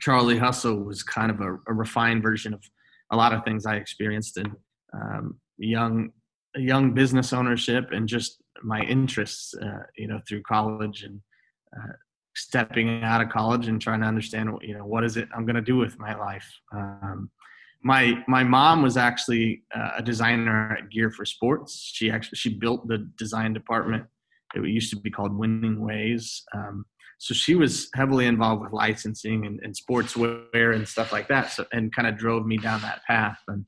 [0.00, 2.62] Charlie Hustle was kind of a, a, refined version of
[3.10, 4.52] a lot of things I experienced in
[4.92, 6.10] um, young
[6.56, 11.20] young business ownership and just my interests, uh, you know, through college and
[11.76, 11.92] uh,
[12.34, 15.56] stepping out of college and trying to understand, you know, what is it I'm going
[15.56, 16.48] to do with my life.
[16.72, 17.30] Um,
[17.82, 21.90] my my mom was actually uh, a designer at Gear for Sports.
[21.92, 24.04] She actually she built the design department.
[24.54, 26.42] It used to be called Winning Ways.
[26.54, 26.86] Um,
[27.18, 31.52] so she was heavily involved with licensing and, and sportswear and stuff like that.
[31.52, 33.38] So and kind of drove me down that path.
[33.48, 33.66] And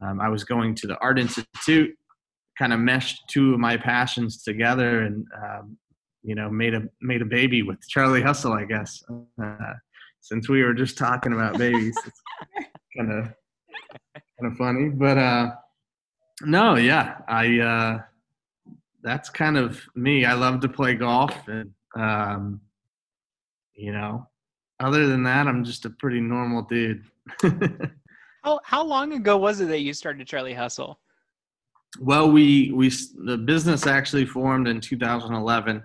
[0.00, 1.96] um, I was going to the Art Institute,
[2.58, 5.76] kind of meshed two of my passions together, and um,
[6.22, 9.02] you know made a made a baby with Charlie Hustle, I guess.
[9.42, 9.56] Uh,
[10.20, 12.22] since we were just talking about babies, it's
[12.96, 13.24] kind of
[14.14, 15.50] kind of funny, but uh,
[16.42, 17.98] no, yeah, I uh,
[19.02, 20.24] that's kind of me.
[20.24, 22.60] I love to play golf, and um,
[23.74, 24.28] you know,
[24.80, 27.04] other than that, I'm just a pretty normal dude.
[28.44, 31.00] how how long ago was it that you started Charlie Hustle?
[32.00, 32.90] Well, we we
[33.24, 35.82] the business actually formed in 2011,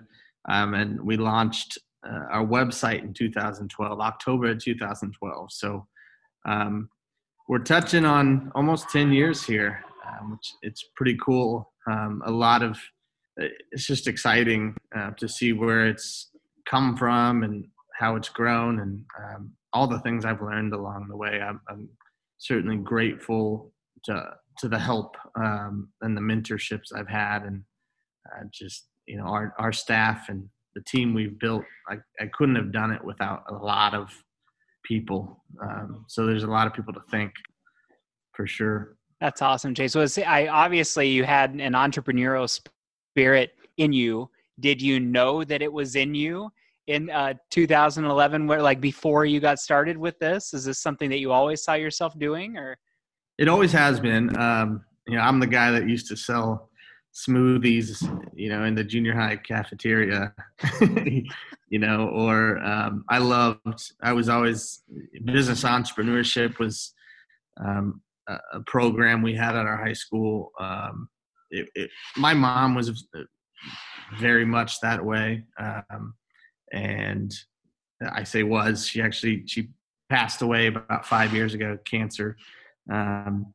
[0.48, 5.52] um, and we launched uh, our website in 2012, October 2012.
[5.52, 5.86] So
[6.46, 6.88] um,
[7.48, 11.72] we're touching on almost 10 years here, um, which it's pretty cool.
[11.90, 12.78] Um, a lot of
[13.36, 16.30] it's just exciting uh, to see where it's
[16.68, 21.16] come from and how it's grown and um, all the things I've learned along the
[21.16, 21.40] way.
[21.40, 21.88] I'm, I'm
[22.38, 23.72] certainly grateful
[24.04, 27.62] to to the help um, and the mentorships I've had and
[28.26, 31.64] uh, just you know our our staff and the team we've built.
[31.88, 34.10] I, I couldn't have done it without a lot of
[34.84, 35.42] people.
[35.60, 37.32] Um, so there's a lot of people to thank
[38.34, 38.96] for sure.
[39.20, 39.92] That's awesome, Chase.
[39.92, 42.48] So I obviously you had an entrepreneurial
[43.12, 44.30] spirit in you.
[44.60, 46.50] Did you know that it was in you
[46.86, 50.54] in uh, 2011, where like before you got started with this?
[50.54, 52.76] Is this something that you always saw yourself doing, or?
[53.38, 54.36] It always has been.
[54.38, 56.70] Um, you know, I'm the guy that used to sell
[57.14, 58.02] smoothies,
[58.34, 60.34] you know, in the junior high cafeteria,
[61.68, 64.82] you know, or um, I loved, I was always,
[65.24, 66.92] business entrepreneurship was
[67.58, 70.52] um, a, program we had at our high school.
[70.60, 71.08] Um,
[71.50, 73.06] it, it, my mom was
[74.18, 75.44] very much that way.
[75.58, 76.14] Um,
[76.72, 77.34] and
[78.12, 79.70] I say was, she actually, she
[80.08, 82.36] passed away about five years ago, cancer.
[82.90, 83.52] Um,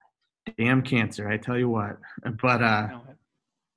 [0.58, 1.98] damn cancer, I tell you what.
[2.42, 2.88] But, uh,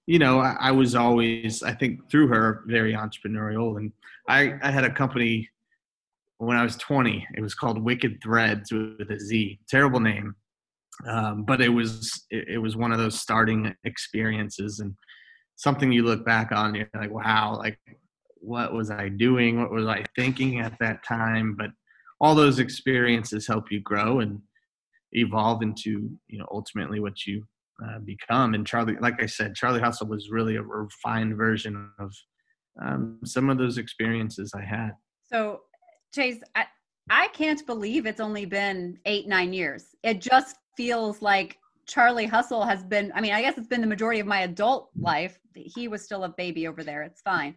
[0.06, 3.76] you know, I, I, was always, I think, through her, very entrepreneurial.
[3.78, 3.92] And
[4.28, 5.48] I, I had a company
[6.38, 7.26] when I was 20.
[7.36, 9.58] It was called Wicked Threads with a Z.
[9.68, 10.34] Terrible name,
[11.08, 14.94] um, but it was it, it, was one of those starting experiences and
[15.56, 16.74] something you look back on.
[16.74, 17.78] You're like, wow, like
[18.36, 19.60] what was I doing?
[19.60, 21.56] What was I thinking at that time?
[21.56, 21.70] But
[22.20, 24.40] all those experiences help you grow and
[25.12, 27.44] evolve into you know ultimately what you
[27.84, 28.54] uh, become.
[28.54, 32.12] And Charlie, like I said, Charlie Hustle was really a refined version of
[32.82, 34.92] um, some of those experiences I had.
[35.30, 35.62] So,
[36.14, 36.66] Chase, I,
[37.10, 39.94] I can't believe it's only been eight, nine years.
[40.02, 43.86] It just feels like Charlie Hustle has been, I mean, I guess it's been the
[43.86, 45.38] majority of my adult life.
[45.54, 47.02] He was still a baby over there.
[47.02, 47.54] It's fine.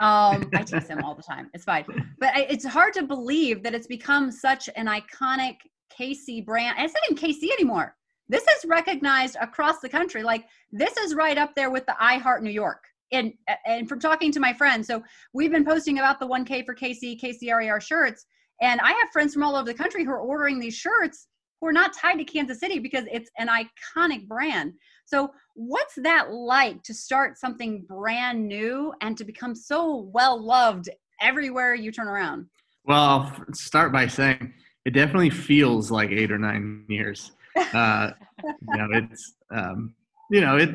[0.00, 1.50] Um, I tease him all the time.
[1.52, 1.84] It's fine.
[2.18, 5.56] But I, it's hard to believe that it's become such an iconic
[5.98, 6.76] KC brand.
[6.78, 7.96] And it's not even KC anymore.
[8.30, 10.22] This is recognized across the country.
[10.22, 12.84] Like this is right up there with the I Heart New York.
[13.10, 13.32] And
[13.66, 17.20] and from talking to my friends, so we've been posting about the 1K for KC,
[17.20, 18.26] KCRAR shirts,
[18.62, 21.26] and I have friends from all over the country who are ordering these shirts
[21.60, 24.74] who are not tied to Kansas City because it's an iconic brand.
[25.06, 30.88] So, what's that like to start something brand new and to become so well loved
[31.20, 32.46] everywhere you turn around?
[32.84, 37.32] Well, I'll start by saying it definitely feels like eight or nine years
[37.74, 38.10] uh,
[38.44, 39.94] you know, it's um,
[40.30, 40.70] you know, it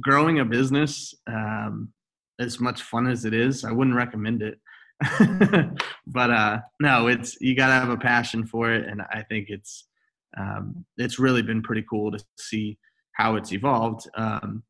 [0.00, 1.14] growing a business.
[1.26, 1.92] Um,
[2.40, 4.60] as much fun as it is, I wouldn't recommend it.
[6.06, 9.48] but uh, no, it's you got to have a passion for it, and I think
[9.48, 9.88] it's
[10.36, 12.78] um, it's really been pretty cool to see
[13.12, 14.08] how it's evolved.
[14.14, 14.62] Um,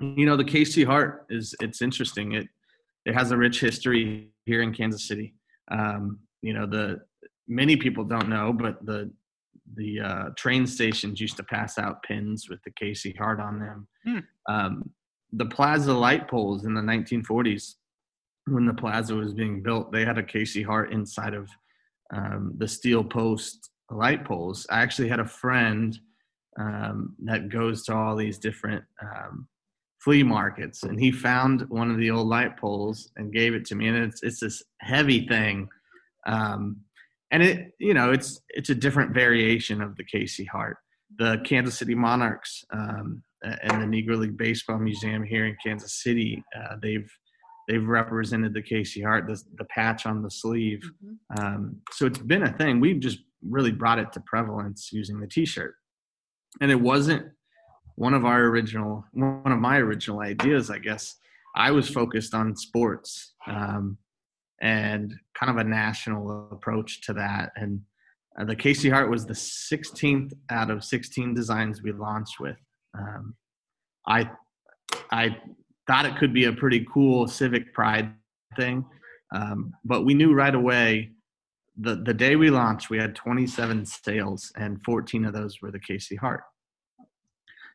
[0.00, 2.32] you know, the KC Heart is it's interesting.
[2.32, 2.48] It
[3.04, 5.34] it has a rich history here in Kansas City.
[5.70, 7.00] Um, you know, the
[7.46, 9.10] many people don't know, but the
[9.76, 13.88] the uh, train stations used to pass out pins with the KC Heart on them.
[14.04, 14.52] Hmm.
[14.52, 14.90] Um,
[15.32, 17.74] the Plaza light poles in the 1940s,
[18.46, 21.48] when the Plaza was being built, they had a KC Heart inside of
[22.12, 24.66] um, the steel post light poles.
[24.70, 25.98] I actually had a friend
[26.58, 29.46] um, that goes to all these different um,
[29.98, 33.74] flea markets, and he found one of the old light poles and gave it to
[33.74, 33.88] me.
[33.88, 35.68] And it's it's this heavy thing,
[36.26, 36.76] um,
[37.30, 40.76] and it you know it's it's a different variation of the KC Heart.
[41.18, 46.42] The Kansas City Monarchs um, and the Negro League Baseball Museum here in Kansas City,
[46.56, 47.10] uh, they've
[47.68, 50.82] they've represented the KC Heart, the, the patch on the sleeve.
[51.04, 51.44] Mm-hmm.
[51.44, 52.80] Um, so it's been a thing.
[52.80, 55.74] We've just really brought it to prevalence using the T-shirt,
[56.60, 57.26] and it wasn't
[57.96, 61.16] one of our original, one of my original ideas, I guess.
[61.54, 63.98] I was focused on sports um,
[64.60, 67.80] and kind of a national approach to that, and
[68.38, 72.56] uh, the KC Heart was the 16th out of 16 designs we launched with.
[72.96, 73.34] Um,
[74.06, 74.30] I
[75.10, 75.36] I
[75.86, 78.12] thought it could be a pretty cool civic pride
[78.56, 78.84] thing,
[79.34, 81.10] um, but we knew right away
[81.78, 85.80] the the day we launched, we had 27 sales, and 14 of those were the
[85.80, 86.42] KC Heart.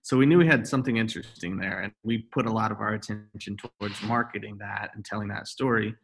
[0.03, 2.93] So we knew we had something interesting there, and we put a lot of our
[2.93, 5.95] attention towards marketing that and telling that story.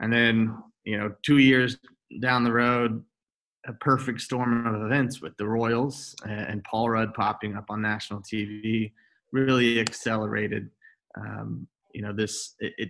[0.00, 1.78] And then, you know, two years
[2.20, 3.02] down the road,
[3.66, 8.20] a perfect storm of events with the Royals and Paul Rudd popping up on national
[8.20, 8.92] TV
[9.32, 10.70] really accelerated.
[11.18, 12.88] Um, you know, this it, it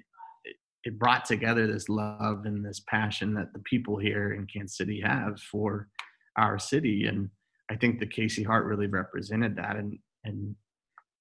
[0.84, 5.00] it brought together this love and this passion that the people here in Kansas City
[5.00, 5.88] have for
[6.36, 7.30] our city, and
[7.70, 10.54] I think the KC Heart really represented that, and and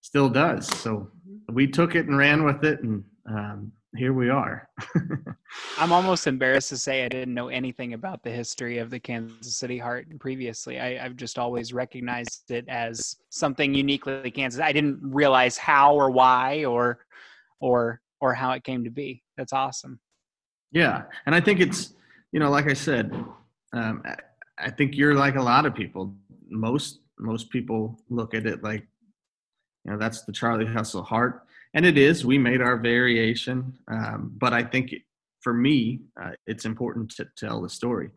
[0.01, 0.67] still does.
[0.79, 1.09] So
[1.51, 4.67] we took it and ran with it, and um, here we are.
[5.79, 9.57] I'm almost embarrassed to say I didn't know anything about the history of the Kansas
[9.57, 10.79] City Heart previously.
[10.79, 14.61] I, have just always recognized it as something uniquely Kansas.
[14.61, 16.99] I didn't realize how or why or
[17.59, 19.23] or or how it came to be.
[19.37, 19.99] That's awesome.
[20.71, 21.93] Yeah, and I think it's
[22.31, 23.13] you know, like I said,
[23.73, 24.03] um,
[24.57, 26.13] I think you're like a lot of people.
[26.49, 28.85] Most most people look at it like,
[29.85, 31.44] you know, that's the Charlie Hustle heart
[31.75, 32.25] and it is.
[32.25, 34.95] We made our variation, um, but I think
[35.41, 38.09] for me, uh, it's important to tell the story.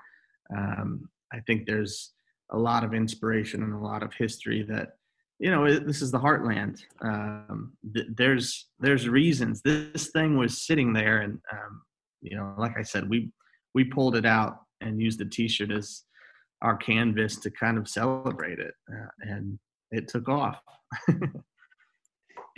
[0.57, 2.13] Um, I think there's
[2.51, 4.93] a lot of inspiration and a lot of history that
[5.39, 10.93] you know this is the heartland um, th- there's there's reasons this thing was sitting
[10.93, 11.83] there and um,
[12.23, 13.31] you know like i said we
[13.75, 16.05] we pulled it out and used the t-shirt as
[16.63, 19.59] our canvas to kind of celebrate it uh, and
[19.93, 20.61] it took off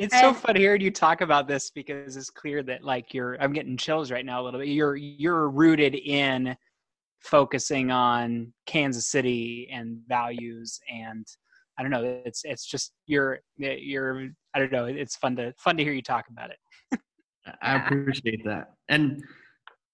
[0.00, 3.52] it's so fun hearing you talk about this because it's clear that like you're i'm
[3.52, 4.68] getting chills right now a little bit.
[4.68, 6.56] You're you're rooted in
[7.20, 11.26] focusing on kansas city and values and
[11.78, 15.76] i don't know it's it's just you're you're i don't know it's fun to fun
[15.76, 17.00] to hear you talk about it.
[17.62, 18.72] I appreciate that.
[18.88, 19.22] And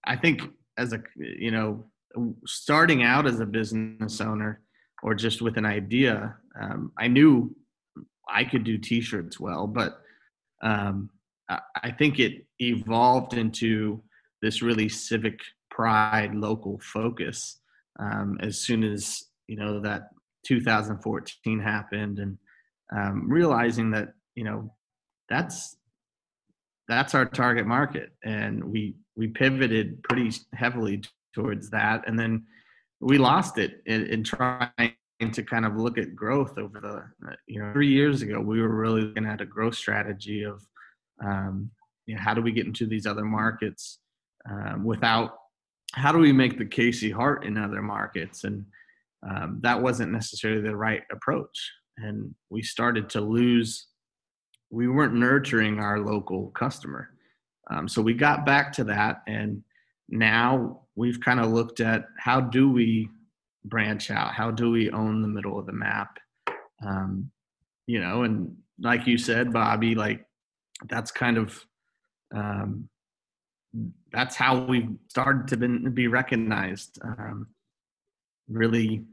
[0.05, 0.41] i think
[0.77, 1.85] as a you know
[2.45, 4.61] starting out as a business owner
[5.03, 7.53] or just with an idea um, i knew
[8.29, 10.01] I could do T-shirts well, but
[10.61, 11.09] um,
[11.49, 14.01] I think it evolved into
[14.41, 15.39] this really civic
[15.71, 17.59] pride, local focus.
[17.99, 20.09] Um, as soon as you know that
[20.45, 22.37] 2014 happened, and
[22.95, 24.73] um, realizing that you know
[25.29, 25.77] that's
[26.87, 31.01] that's our target market, and we we pivoted pretty heavily
[31.33, 32.45] towards that, and then
[32.99, 34.93] we lost it in, in trying
[35.33, 38.75] to kind of look at growth over the you know three years ago we were
[38.75, 40.61] really looking at a growth strategy of
[41.25, 41.69] um,
[42.05, 43.99] you know how do we get into these other markets
[44.49, 45.31] um, without
[45.93, 48.43] how do we make the KC Heart in other markets?
[48.43, 48.65] And
[49.27, 51.71] um, that wasn't necessarily the right approach.
[51.97, 53.87] And we started to lose
[54.69, 57.09] we weren't nurturing our local customer.
[57.71, 59.63] Um, so we got back to that and
[60.09, 63.09] now we've kind of looked at how do we
[63.67, 64.33] branch out?
[64.33, 66.17] How do we own the middle of the map?
[66.85, 67.31] Um,
[67.85, 70.25] you know, and like you said, Bobbi, like
[70.89, 71.65] that's kind of
[72.33, 72.89] um,
[74.11, 76.99] that's how we started to been, be recognized.
[77.01, 77.47] Um,
[78.49, 79.03] really,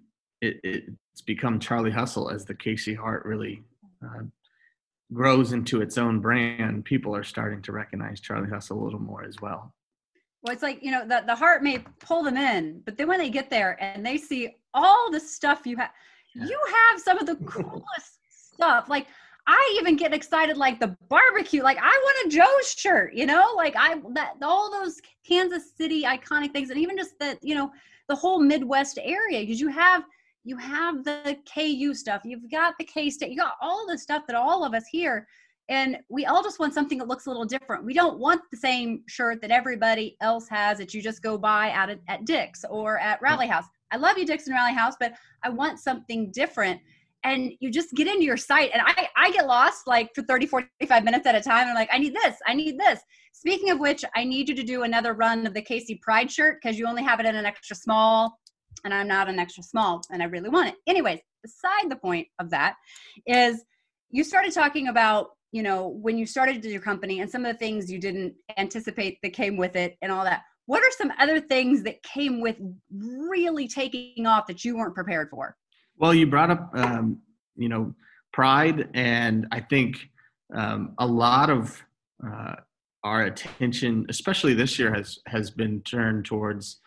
[0.40, 3.62] it, it's become Charlie Hustle as the KC Heart really
[4.04, 4.22] uh,
[5.12, 9.24] grows into its own brand, people are starting to recognize Charlie Hustle a little more
[9.24, 9.74] as well.
[10.44, 13.18] Well, it's like, you know, the, the heart may pull them in, but then when
[13.18, 15.90] they get there and they see all the stuff you have,
[16.34, 16.44] Yeah.
[16.44, 18.90] you have some of the coolest stuff.
[18.90, 19.06] Like,
[19.46, 21.62] I even get excited, like the barbecue.
[21.62, 26.02] Like, I want a Joe's shirt, you know, like I, that, all those Kansas City
[26.02, 27.70] iconic things, and even just the, you know,
[28.08, 30.04] the whole Midwest area, because you have,
[30.44, 34.24] you have the KU stuff, you've got the K State, you got all the stuff
[34.26, 35.26] that all of us here
[35.68, 37.84] and we all just want something that looks a little different.
[37.84, 41.70] We don't want the same shirt that everybody else has that you just go buy
[41.70, 43.64] at at Dick's or at Rally House.
[43.90, 46.80] I love you, Dick's and Rally House, but I want something different.
[47.22, 50.46] And you just get into your site, and I I get lost like for 30,
[50.46, 51.68] 45 minutes at a time.
[51.68, 53.00] I'm like, I need this, I need this.
[53.32, 56.58] Speaking of which, I need you to do another run of the KC Pride shirt
[56.62, 58.38] because you only have it in an extra small,
[58.84, 60.74] and I'm not an extra small, and I really want it.
[60.86, 62.74] Anyways, beside the point of that
[63.26, 63.64] is
[64.10, 67.58] you started talking about you know when you started your company and some of the
[67.58, 71.40] things you didn't anticipate that came with it and all that what are some other
[71.40, 72.56] things that came with
[72.90, 75.56] really taking off that you weren't prepared for
[75.98, 77.20] Well, you brought up, um,
[77.56, 77.94] you know,
[78.32, 79.96] pride, and I think
[80.54, 81.82] um, a lot of
[82.26, 82.56] uh,
[83.02, 86.80] our attention, especially this year, has has been turned towards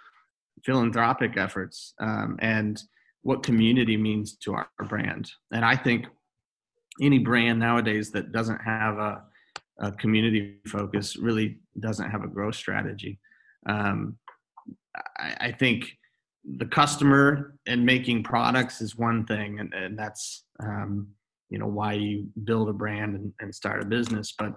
[0.63, 2.81] philanthropic efforts um, and
[3.21, 5.29] what community means to our, our brand.
[5.51, 6.07] And I think
[7.01, 9.23] any brand nowadays that doesn't have a,
[9.79, 13.19] a community focus really doesn't have a growth strategy.
[13.67, 14.17] Um,
[15.17, 15.97] I, I think
[16.55, 21.07] the customer and making products is one thing and, and that's um,
[21.49, 24.53] you know why you build a brand and, and start a business but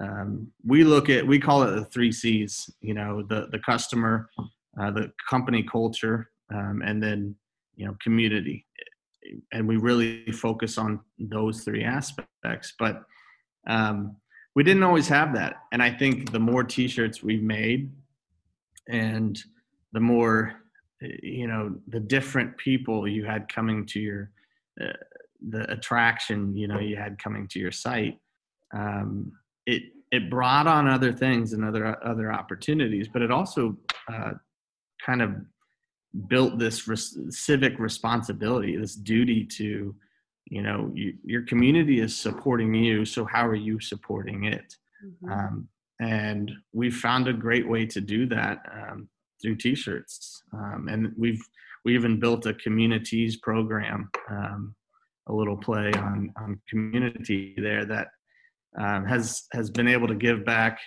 [0.00, 4.28] um, we look at we call it the three c's you know the the customer
[4.80, 7.34] uh, the company culture um, and then
[7.76, 8.66] you know community
[9.52, 13.02] and we really focus on those three aspects but
[13.68, 14.16] um,
[14.54, 15.54] we didn't always have that.
[15.72, 17.90] And i think the more t-shirts we've made
[18.88, 19.38] and
[19.92, 20.54] the more
[21.22, 24.30] you know the different people you had coming to your
[24.80, 24.92] uh,
[25.48, 28.18] the attraction you know you had coming to your site
[28.74, 29.32] um,
[29.66, 33.76] it it brought on other things and other other opportunities but it also
[34.12, 34.32] uh,
[35.04, 35.30] kind of
[36.28, 39.94] built this res- civic responsibility this duty to
[40.46, 44.74] you know you, your community is supporting you so how are you supporting it?
[45.30, 45.68] Um,
[46.00, 49.08] and we've found a great way to do that um,
[49.40, 50.42] through t-shirts.
[50.52, 51.42] Um, and we've
[51.84, 54.74] we even built a Communi-tees program um,
[55.28, 58.08] a little play on on community there that
[58.78, 60.78] um, has has been able to give back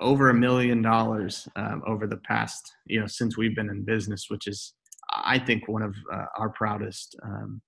[0.00, 4.26] over a million dollars um, over the past you know since we've been in business
[4.28, 4.74] which is
[5.12, 7.60] i think one of uh, our proudest um,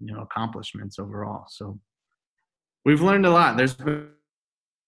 [0.00, 1.44] you know accomplishments overall.
[1.48, 1.78] So
[2.84, 3.56] we've learned a lot.
[3.56, 4.08] There's been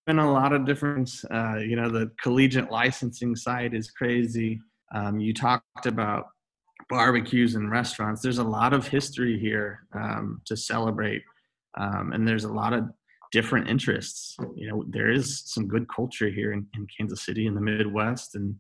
[0.09, 4.61] a lot of different uh, you know the collegiate licensing side is crazy.
[4.95, 6.27] Um, you talked about
[6.89, 8.21] barbecues and restaurants.
[8.21, 11.23] There's a lot of history here um, to celebrate,
[11.79, 12.85] um, and there's a lot of
[13.33, 14.37] different interests.
[14.55, 18.35] You know, there is some good culture here in, in Kansas City in the Midwest,
[18.37, 18.55] and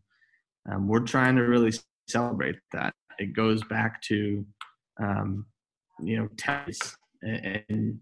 [0.70, 1.72] um, we're trying to really
[2.08, 2.92] celebrate that.
[3.18, 4.44] It goes back to,
[5.00, 5.46] um,
[6.00, 7.98] you know, taste and, and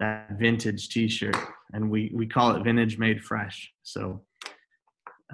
[0.00, 1.36] that vintage T-shirt,
[1.74, 3.70] and we we call it vintage made fresh.
[3.82, 4.22] So.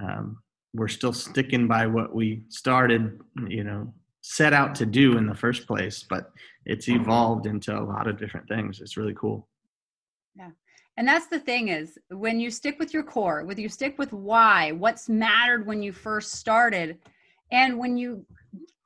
[0.00, 0.38] Um,
[0.74, 5.34] we're still sticking by what we started, you know, set out to do in the
[5.34, 6.30] first place, but
[6.66, 8.80] it's evolved into a lot of different things.
[8.80, 9.48] It's really cool.
[10.96, 14.12] And that's the thing is when you stick with your core, when you stick with
[14.12, 16.98] why, what's mattered when you first started,
[17.52, 18.26] and when you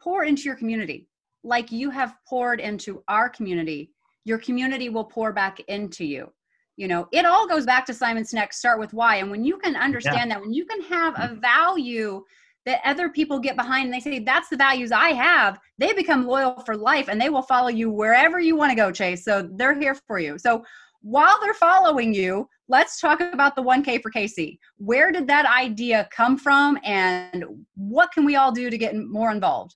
[0.01, 1.09] pour into your community,
[1.43, 3.91] like you have poured into our community,
[4.25, 6.31] your community will pour back into you.
[6.77, 9.17] You know, it all goes back to Simon Sinek, start with why.
[9.17, 12.25] And when you can understand that, when you can have a value
[12.65, 16.27] that other people get behind and they say, that's the values I have, they become
[16.27, 19.25] loyal for life and they will follow you wherever you want to go, Chase.
[19.25, 20.39] So they're here for you.
[20.39, 20.65] So
[21.03, 24.59] while they're following you, let's talk about the 1K for KC.
[24.79, 27.45] Where did that idea come from and
[27.75, 29.75] what can we all do to get more involved?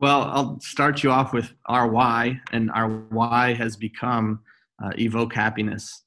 [0.00, 4.40] Well, I'll start you off with our why, and our why has become
[4.82, 6.02] uh, evoke happiness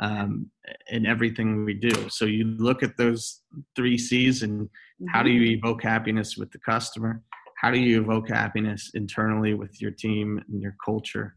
[0.00, 0.50] um,
[0.90, 2.10] in everything we do.
[2.10, 3.40] So you look at those
[3.74, 4.68] three C's, and
[5.08, 7.22] how do you evoke happiness with the customer?
[7.56, 11.34] How do you evoke happiness internally with your team and your culture?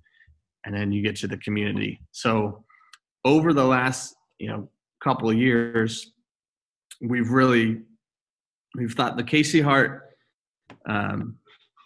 [0.66, 2.02] And then you get to the community.
[2.12, 2.64] So
[3.26, 4.70] over the last you know
[5.04, 6.12] couple of years,
[7.02, 7.82] we've really
[8.78, 10.10] we've thought the KC Heart
[10.88, 11.38] um,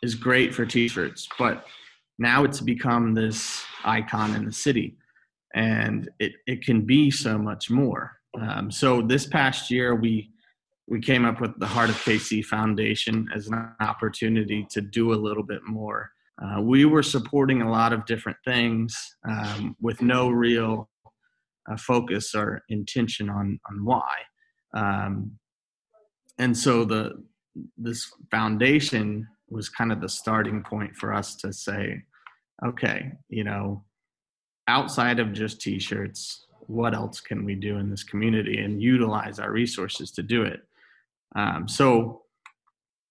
[0.04, 1.66] is great for t-shirts, but
[2.20, 4.96] now it's become this icon in the city
[5.56, 8.12] and it, it can be so much more.
[8.40, 10.30] Um, so this past year, we
[10.88, 15.16] we came up with the Heart of KC Foundation as an opportunity to do a
[15.16, 16.12] little bit more.
[16.42, 20.90] Uh, we were supporting a lot of different things um, with no real
[21.72, 24.16] uh, focus or intention on on why.
[24.74, 25.32] Um,
[26.38, 27.24] and so the
[27.78, 32.04] this foundation was kind of the starting point for us to say,
[32.66, 33.84] okay, you know,
[34.68, 39.52] outside of just t-shirts, what else can we do in this community and utilize our
[39.52, 40.62] resources to do it?
[41.36, 42.24] Um, so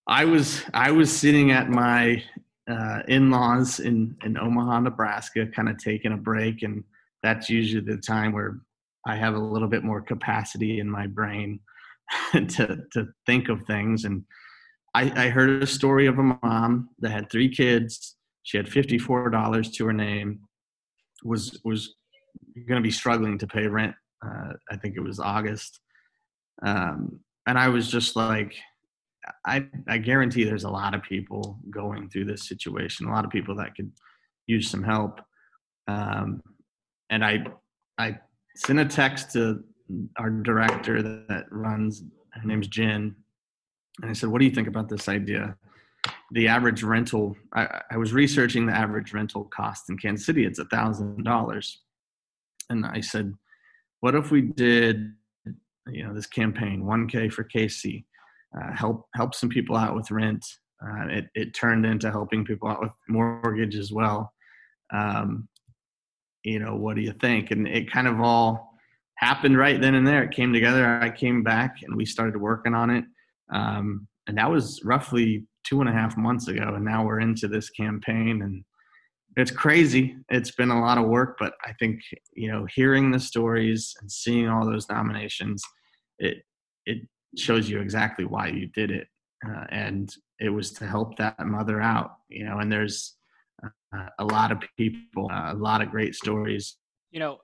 [0.06, 2.22] I was I was sitting at my
[2.70, 6.82] uh, in-laws in in Omaha, Nebraska, kind of taking a break, and
[7.22, 8.60] that's usually the time where
[9.06, 11.60] I have a little bit more capacity in my brain
[12.32, 14.04] to to think of things.
[14.04, 14.24] And
[14.94, 18.16] I, I heard a story of a mom that had three kids.
[18.44, 20.40] She had fifty four dollars to her name.
[21.22, 21.94] Was was
[22.68, 23.94] going to be struggling to pay rent.
[24.24, 25.80] Uh, I think it was August.
[26.62, 28.54] Um, and I was just like,
[29.46, 33.06] I I guarantee there's a lot of people going through this situation.
[33.06, 33.90] A lot of people that could
[34.46, 35.20] use some help.
[35.86, 36.42] Um,
[37.10, 37.44] and I
[37.98, 38.18] I
[38.56, 39.62] sent a text to
[40.18, 42.02] our director that, that runs.
[42.32, 43.14] Her name's Jen,
[44.02, 45.56] and I said, "What do you think about this idea?"
[46.32, 47.36] The average rental.
[47.54, 50.44] I, I was researching the average rental cost in Kansas City.
[50.44, 51.82] It's a thousand dollars,
[52.70, 53.34] and I said,
[54.00, 55.14] "What if we did,
[55.86, 58.04] you know, this campaign, 1K for KC,
[58.58, 60.44] uh, help help some people out with rent."
[60.84, 64.32] Uh, it it turned into helping people out with mortgage as well.
[64.92, 65.48] Um,
[66.44, 67.50] you know, what do you think?
[67.50, 68.74] And it kind of all
[69.16, 70.22] happened right then and there.
[70.22, 70.86] It came together.
[70.86, 73.04] I came back and we started working on it.
[73.52, 76.74] Um, and that was roughly two and a half months ago.
[76.74, 78.64] And now we're into this campaign and
[79.36, 80.16] it's crazy.
[80.28, 82.00] It's been a lot of work, but I think,
[82.34, 85.62] you know, hearing the stories and seeing all those nominations,
[86.18, 86.38] it,
[86.86, 86.98] it
[87.38, 89.08] shows you exactly why you did it.
[89.46, 93.16] Uh, and it was to help that mother out, you know, and there's,
[93.62, 96.76] uh, a lot of people, uh, a lot of great stories.
[97.10, 97.38] You know,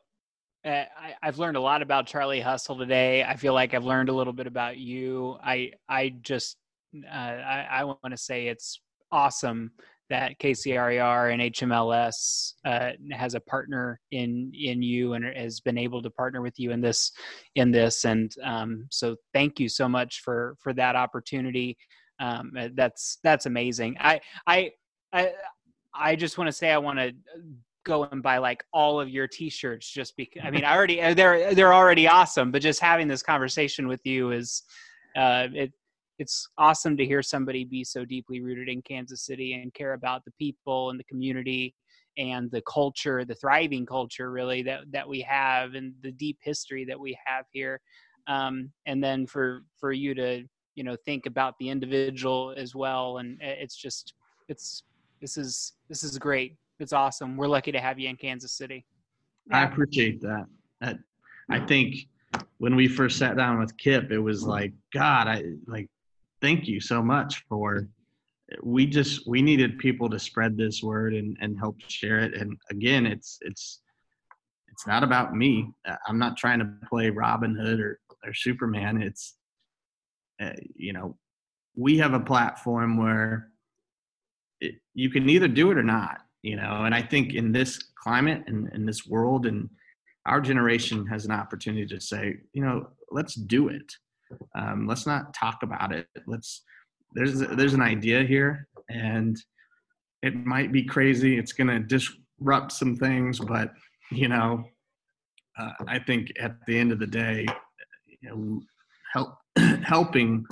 [0.64, 3.22] uh, I, have learned a lot about Charlie Hustle today.
[3.24, 5.38] I feel like I've learned a little bit about you.
[5.42, 6.56] I I just
[6.94, 8.80] uh, I, I want to say it's
[9.10, 9.70] awesome
[10.10, 16.02] that KCRAR and HMLS uh, has a partner in in you and has been able
[16.02, 17.12] to partner with you in this
[17.54, 18.04] in this.
[18.04, 21.78] And um, so thank you so much for for that opportunity.
[22.18, 23.96] Um, that's that's amazing.
[24.00, 24.72] I I
[25.12, 25.32] I,
[25.94, 27.12] I just want to say I want to
[27.84, 31.54] go and buy like all of your t-shirts just because I mean I already they're
[31.54, 34.62] they're already awesome but just having this conversation with you is
[35.16, 35.72] uh it
[36.20, 40.24] it's awesome to hear somebody be so deeply rooted in Kansas City and care about
[40.24, 41.74] the people and the community
[42.18, 46.84] and the culture the thriving culture really that that we have and the deep history
[46.84, 47.80] that we have here
[48.26, 50.42] um and then for for you to
[50.74, 54.14] you know think about the individual as well and it's just
[54.48, 54.82] it's
[55.20, 56.56] this is this is great.
[56.78, 57.36] It's awesome.
[57.36, 58.84] We're lucky to have you in Kansas City.
[59.52, 60.46] I appreciate that.
[60.80, 60.98] that.
[61.50, 62.08] I think
[62.58, 65.88] when we first sat down with Kip, it was like, God, I like,
[66.40, 67.88] thank you so much for.
[68.62, 72.34] We just we needed people to spread this word and and help share it.
[72.34, 73.80] And again, it's it's
[74.68, 75.70] it's not about me.
[76.06, 79.02] I'm not trying to play Robin Hood or or Superman.
[79.02, 79.36] It's
[80.42, 81.16] uh, you know,
[81.76, 83.50] we have a platform where
[84.60, 87.82] it, you can either do it or not you know and i think in this
[88.02, 89.68] climate and in this world and
[90.26, 93.92] our generation has an opportunity to say you know let's do it
[94.54, 96.62] um, let's not talk about it let's
[97.14, 99.36] there's there's an idea here and
[100.22, 103.72] it might be crazy it's going to disrupt some things but
[104.10, 104.64] you know
[105.58, 107.46] uh, i think at the end of the day
[108.06, 108.60] you know
[109.12, 109.36] help
[109.82, 110.44] helping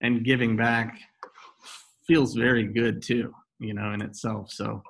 [0.00, 0.98] and giving back
[2.06, 3.32] feels very good too
[3.64, 4.50] you know, in itself.
[4.50, 4.82] So,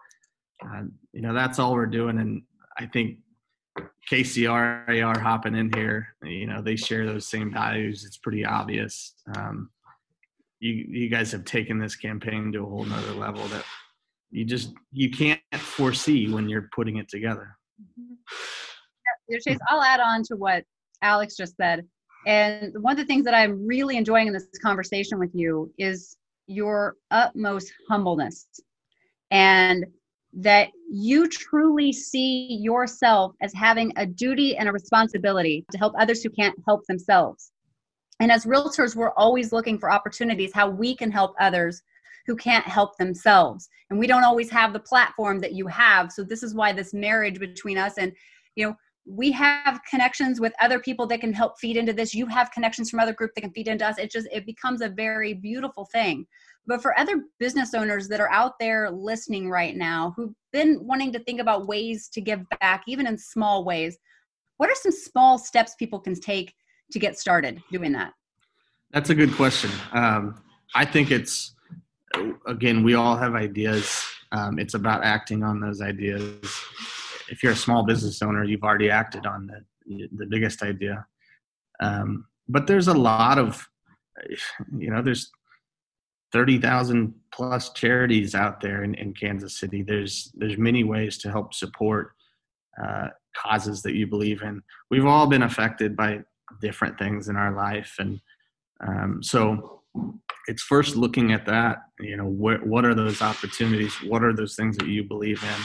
[0.64, 0.82] uh,
[1.12, 2.18] you know, that's all we're doing.
[2.18, 2.42] And
[2.78, 3.18] I think
[4.10, 8.04] KCRAR hopping in here, you know, they share those same values.
[8.04, 9.14] It's pretty obvious.
[9.36, 9.70] Um,
[10.60, 13.64] you, you guys have taken this campaign to a whole nother level that
[14.30, 17.56] you just, you can't foresee when you're putting it together.
[19.28, 20.64] Yeah, Chase, I'll add on to what
[21.02, 21.86] Alex just said.
[22.26, 26.16] And one of the things that I'm really enjoying in this conversation with you is
[26.46, 28.46] your utmost humbleness
[29.30, 29.86] and
[30.36, 36.22] that you truly see yourself as having a duty and a responsibility to help others
[36.22, 37.52] who can't help themselves.
[38.20, 41.82] And as realtors, we're always looking for opportunities how we can help others
[42.26, 43.68] who can't help themselves.
[43.90, 46.10] And we don't always have the platform that you have.
[46.10, 48.12] So this is why this marriage between us and,
[48.56, 48.76] you know,
[49.06, 52.14] we have connections with other people that can help feed into this.
[52.14, 53.98] You have connections from other group that can feed into us.
[53.98, 56.26] It just it becomes a very beautiful thing.
[56.66, 61.12] But for other business owners that are out there listening right now who've been wanting
[61.12, 63.98] to think about ways to give back even in small ways
[64.56, 66.54] what are some small steps people can take
[66.92, 68.12] to get started doing that?
[68.92, 69.70] That's a good question.
[69.92, 70.40] Um,
[70.74, 71.54] i think it's
[72.46, 74.04] again we all have ideas.
[74.32, 76.40] Um, it's about acting on those ideas
[77.34, 79.60] if you're a small business owner, you've already acted on the
[80.20, 81.04] the biggest idea.
[81.80, 83.68] Um, but there's a lot of,
[84.84, 85.30] you know, there's
[86.32, 89.82] thirty thousand plus charities out there in, in Kansas City.
[89.82, 92.12] There's there's many ways to help support
[92.82, 93.08] uh,
[93.42, 94.62] causes that you believe in.
[94.90, 96.20] We've all been affected by
[96.60, 98.20] different things in our life, and
[98.88, 99.82] um, so
[100.46, 101.78] it's first looking at that.
[101.98, 103.94] You know, what what are those opportunities?
[104.10, 105.60] What are those things that you believe in?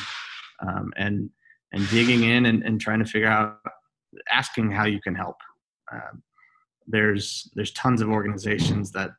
[0.67, 1.29] Um, and
[1.71, 3.59] and digging in and, and trying to figure out
[4.31, 5.37] asking how you can help.
[5.91, 6.23] Um,
[6.87, 9.11] there's there's tons of organizations that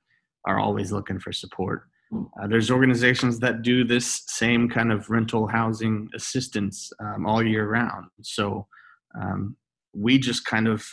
[0.44, 1.84] are always looking for support.
[2.12, 7.68] Uh, there's organizations that do this same kind of rental housing assistance um, all year
[7.68, 8.06] round.
[8.22, 8.66] So
[9.20, 9.56] um,
[9.94, 10.84] we just kind of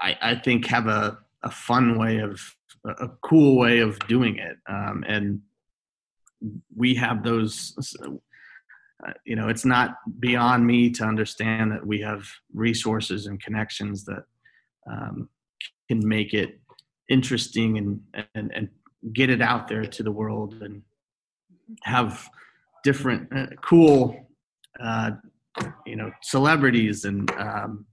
[0.00, 2.40] I, I think have a, a fun way of
[2.84, 4.56] a cool way of doing it.
[4.68, 5.40] Um, and
[6.76, 8.10] we have those uh,
[9.24, 14.24] you know, it's not beyond me to understand that we have resources and connections that
[14.90, 15.28] um,
[15.88, 16.60] can make it
[17.08, 18.00] interesting and,
[18.34, 18.68] and, and
[19.12, 20.82] get it out there to the world and
[21.82, 22.28] have
[22.82, 24.26] different uh, cool,
[24.80, 25.12] uh,
[25.86, 27.86] you know, celebrities and um,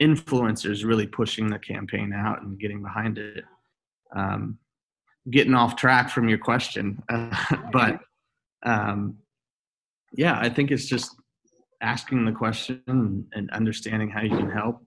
[0.00, 3.44] influencers really pushing the campaign out and getting behind it.
[4.14, 4.58] Um,
[5.30, 7.30] getting off track from your question, uh,
[7.72, 8.00] but
[8.64, 9.16] um,
[10.14, 11.14] yeah, I think it's just
[11.80, 14.84] asking the question and understanding how you can help.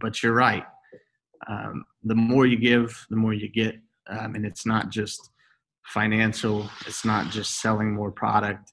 [0.00, 0.64] But you're right.
[1.48, 3.76] Um, the more you give, the more you get.
[4.08, 5.30] Um, and it's not just
[5.86, 6.68] financial.
[6.86, 8.72] It's not just selling more product.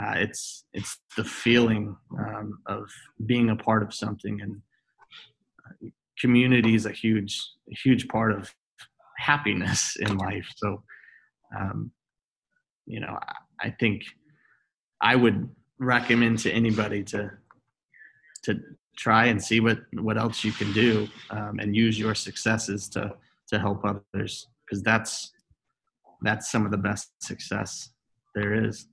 [0.00, 2.90] Uh, it's it's the feeling um, of
[3.26, 4.60] being a part of something, and
[5.64, 5.88] uh,
[6.18, 8.52] community is a huge huge part of
[9.18, 10.48] happiness in life.
[10.56, 10.82] So,
[11.56, 11.92] um,
[12.86, 14.02] you know, I, I think
[15.04, 15.48] I would
[15.78, 17.30] recommend to anybody to
[18.44, 18.60] to
[18.96, 23.14] try and see what what else you can do um, and use your successes to
[23.48, 25.32] to help others because that's
[26.22, 27.90] that's some of the best success
[28.34, 28.88] there is.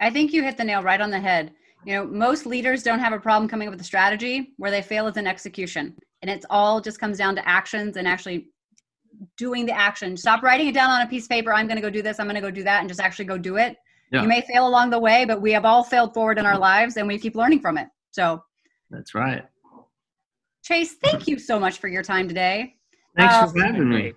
[0.00, 1.52] I think you hit the nail right on the head.
[1.84, 4.82] You know most leaders don't have a problem coming up with a strategy where they
[4.82, 8.48] fail is in execution and it's all just comes down to actions and actually
[9.36, 10.16] doing the action.
[10.16, 12.20] Stop writing it down on a piece of paper i'm going to go do this
[12.20, 13.76] i'm going to go do that and just actually go do it
[14.12, 14.22] yeah.
[14.22, 16.96] You may fail along the way, but we have all failed forward in our lives
[16.96, 17.88] and we keep learning from it.
[18.12, 18.42] So
[18.90, 19.44] that's right.
[20.62, 22.74] Chase, thank you so much for your time today.
[23.16, 24.12] Thanks um, for having me.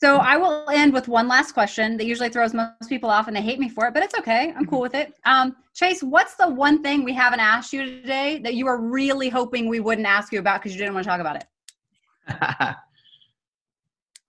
[0.00, 3.36] So I will end with one last question that usually throws most people off and
[3.36, 4.52] they hate me for it, but it's okay.
[4.56, 5.14] I'm cool with it.
[5.24, 9.28] Um, Chase, what's the one thing we haven't asked you today that you were really
[9.28, 11.46] hoping we wouldn't ask you about because you didn't want to talk about it?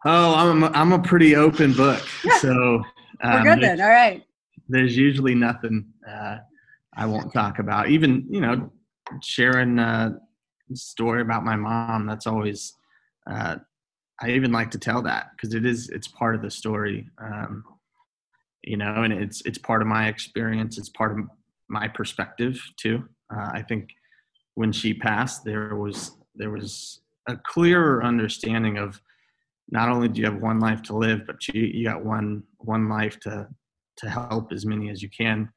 [0.05, 2.05] oh, I'm a, I'm a pretty open book.
[2.39, 2.83] So
[3.21, 3.81] um, we're good then.
[3.81, 4.25] All right
[4.67, 6.37] there's usually nothing uh,
[6.95, 7.89] I won't talk about.
[7.89, 8.71] Even you know,
[9.21, 10.19] sharing a
[10.73, 12.05] story about my mom.
[12.05, 12.73] That's always
[13.29, 13.57] uh,
[14.21, 17.09] I even like to tell that because it is it's part of the story.
[17.21, 17.63] Um,
[18.63, 20.77] you know, and it's it's part of my experience.
[20.77, 21.25] It's part of
[21.67, 23.03] my perspective too.
[23.33, 23.89] Uh, I think
[24.55, 29.01] when she passed, there was there was a clearer understanding of
[29.69, 32.87] not only do you have one life to live, but you you got one one
[32.87, 33.47] life to
[33.97, 35.49] to help as many as you can.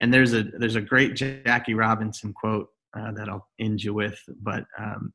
[0.00, 4.20] And there's a there's a great Jackie Robinson quote uh, that I'll end you with,
[4.40, 5.12] but um,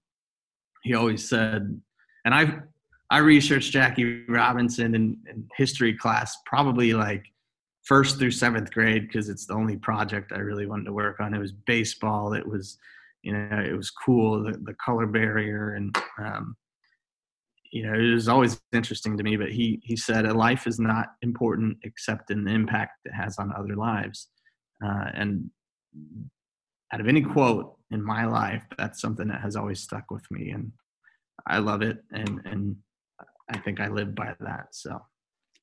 [0.83, 1.79] he always said,
[2.25, 2.59] and I
[3.09, 7.25] I researched Jackie Robinson in, in history class probably like
[7.83, 11.33] first through seventh grade because it's the only project I really wanted to work on.
[11.33, 12.33] It was baseball.
[12.33, 12.77] It was
[13.23, 16.55] you know it was cool the, the color barrier and um,
[17.71, 20.79] you know it was always interesting to me but he he said a life is
[20.79, 24.29] not important except in the impact it has on other lives.
[24.83, 25.49] Uh, and
[26.93, 30.51] out of any quote in my life that's something that has always stuck with me
[30.51, 30.71] and
[31.47, 32.75] i love it and and
[33.51, 35.01] i think i live by that so.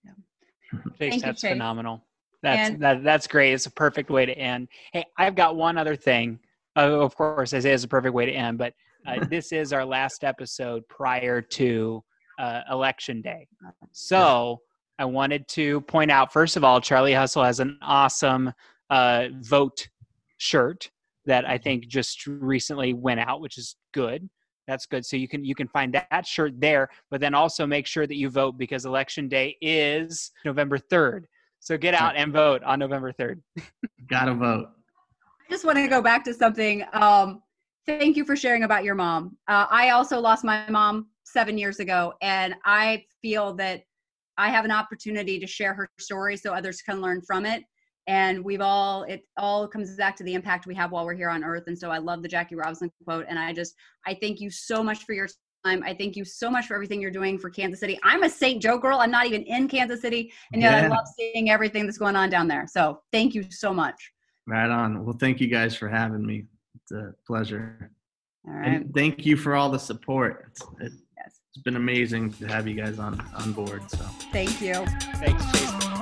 [0.04, 0.80] Yeah.
[0.98, 2.04] Chase, that's you, phenomenal.
[2.42, 3.52] That's and- that, that's great.
[3.52, 4.68] It's a perfect way to end.
[4.92, 6.40] Hey i've got one other thing.
[6.76, 8.74] Uh, of course i say it's a perfect way to end but
[9.06, 12.02] uh, this is our last episode prior to
[12.38, 13.46] uh, election day.
[13.92, 14.60] So
[14.98, 18.52] I wanted to point out, first of all, Charlie Hustle has an awesome
[18.90, 19.88] uh, vote
[20.36, 20.90] shirt
[21.26, 24.28] that I think just recently went out, which is good.
[24.66, 25.04] That's good.
[25.04, 28.06] So you can you can find that, that shirt there, but then also make sure
[28.06, 31.24] that you vote because election day is November 3rd.
[31.60, 33.40] So get out and vote on November 3rd.
[34.08, 34.68] Gotta vote.
[35.46, 36.84] I just want to go back to something.
[36.92, 37.42] Um,
[37.86, 39.36] thank you for sharing about your mom.
[39.48, 43.82] Uh, I also lost my mom seven years ago, and I feel that
[44.36, 47.64] I have an opportunity to share her story so others can learn from it.
[48.06, 51.30] And we've all, it all comes back to the impact we have while we're here
[51.30, 51.64] on earth.
[51.68, 53.24] And so I love the Jackie Robinson quote.
[53.28, 53.74] And I just,
[54.06, 55.28] I thank you so much for your
[55.64, 55.82] time.
[55.82, 57.98] I thank you so much for everything you're doing for Kansas City.
[58.02, 58.60] I'm a St.
[58.60, 58.98] Joe girl.
[58.98, 60.32] I'm not even in Kansas City.
[60.52, 60.84] And yet Yeah.
[60.84, 62.66] I love seeing everything that's going on down there.
[62.68, 64.12] So thank you so much.
[64.46, 65.02] Right on.
[65.06, 66.44] Well, thank you guys for having me.
[66.84, 67.90] It's a pleasure.
[68.46, 68.66] All right.
[68.82, 70.46] And thank you for all the support.
[70.50, 71.40] It's, it, Yes.
[71.54, 73.90] it's been amazing to have you guys on on board.
[73.90, 73.98] So.
[74.32, 74.74] Thank you.
[75.16, 75.93] Thanks, Jason.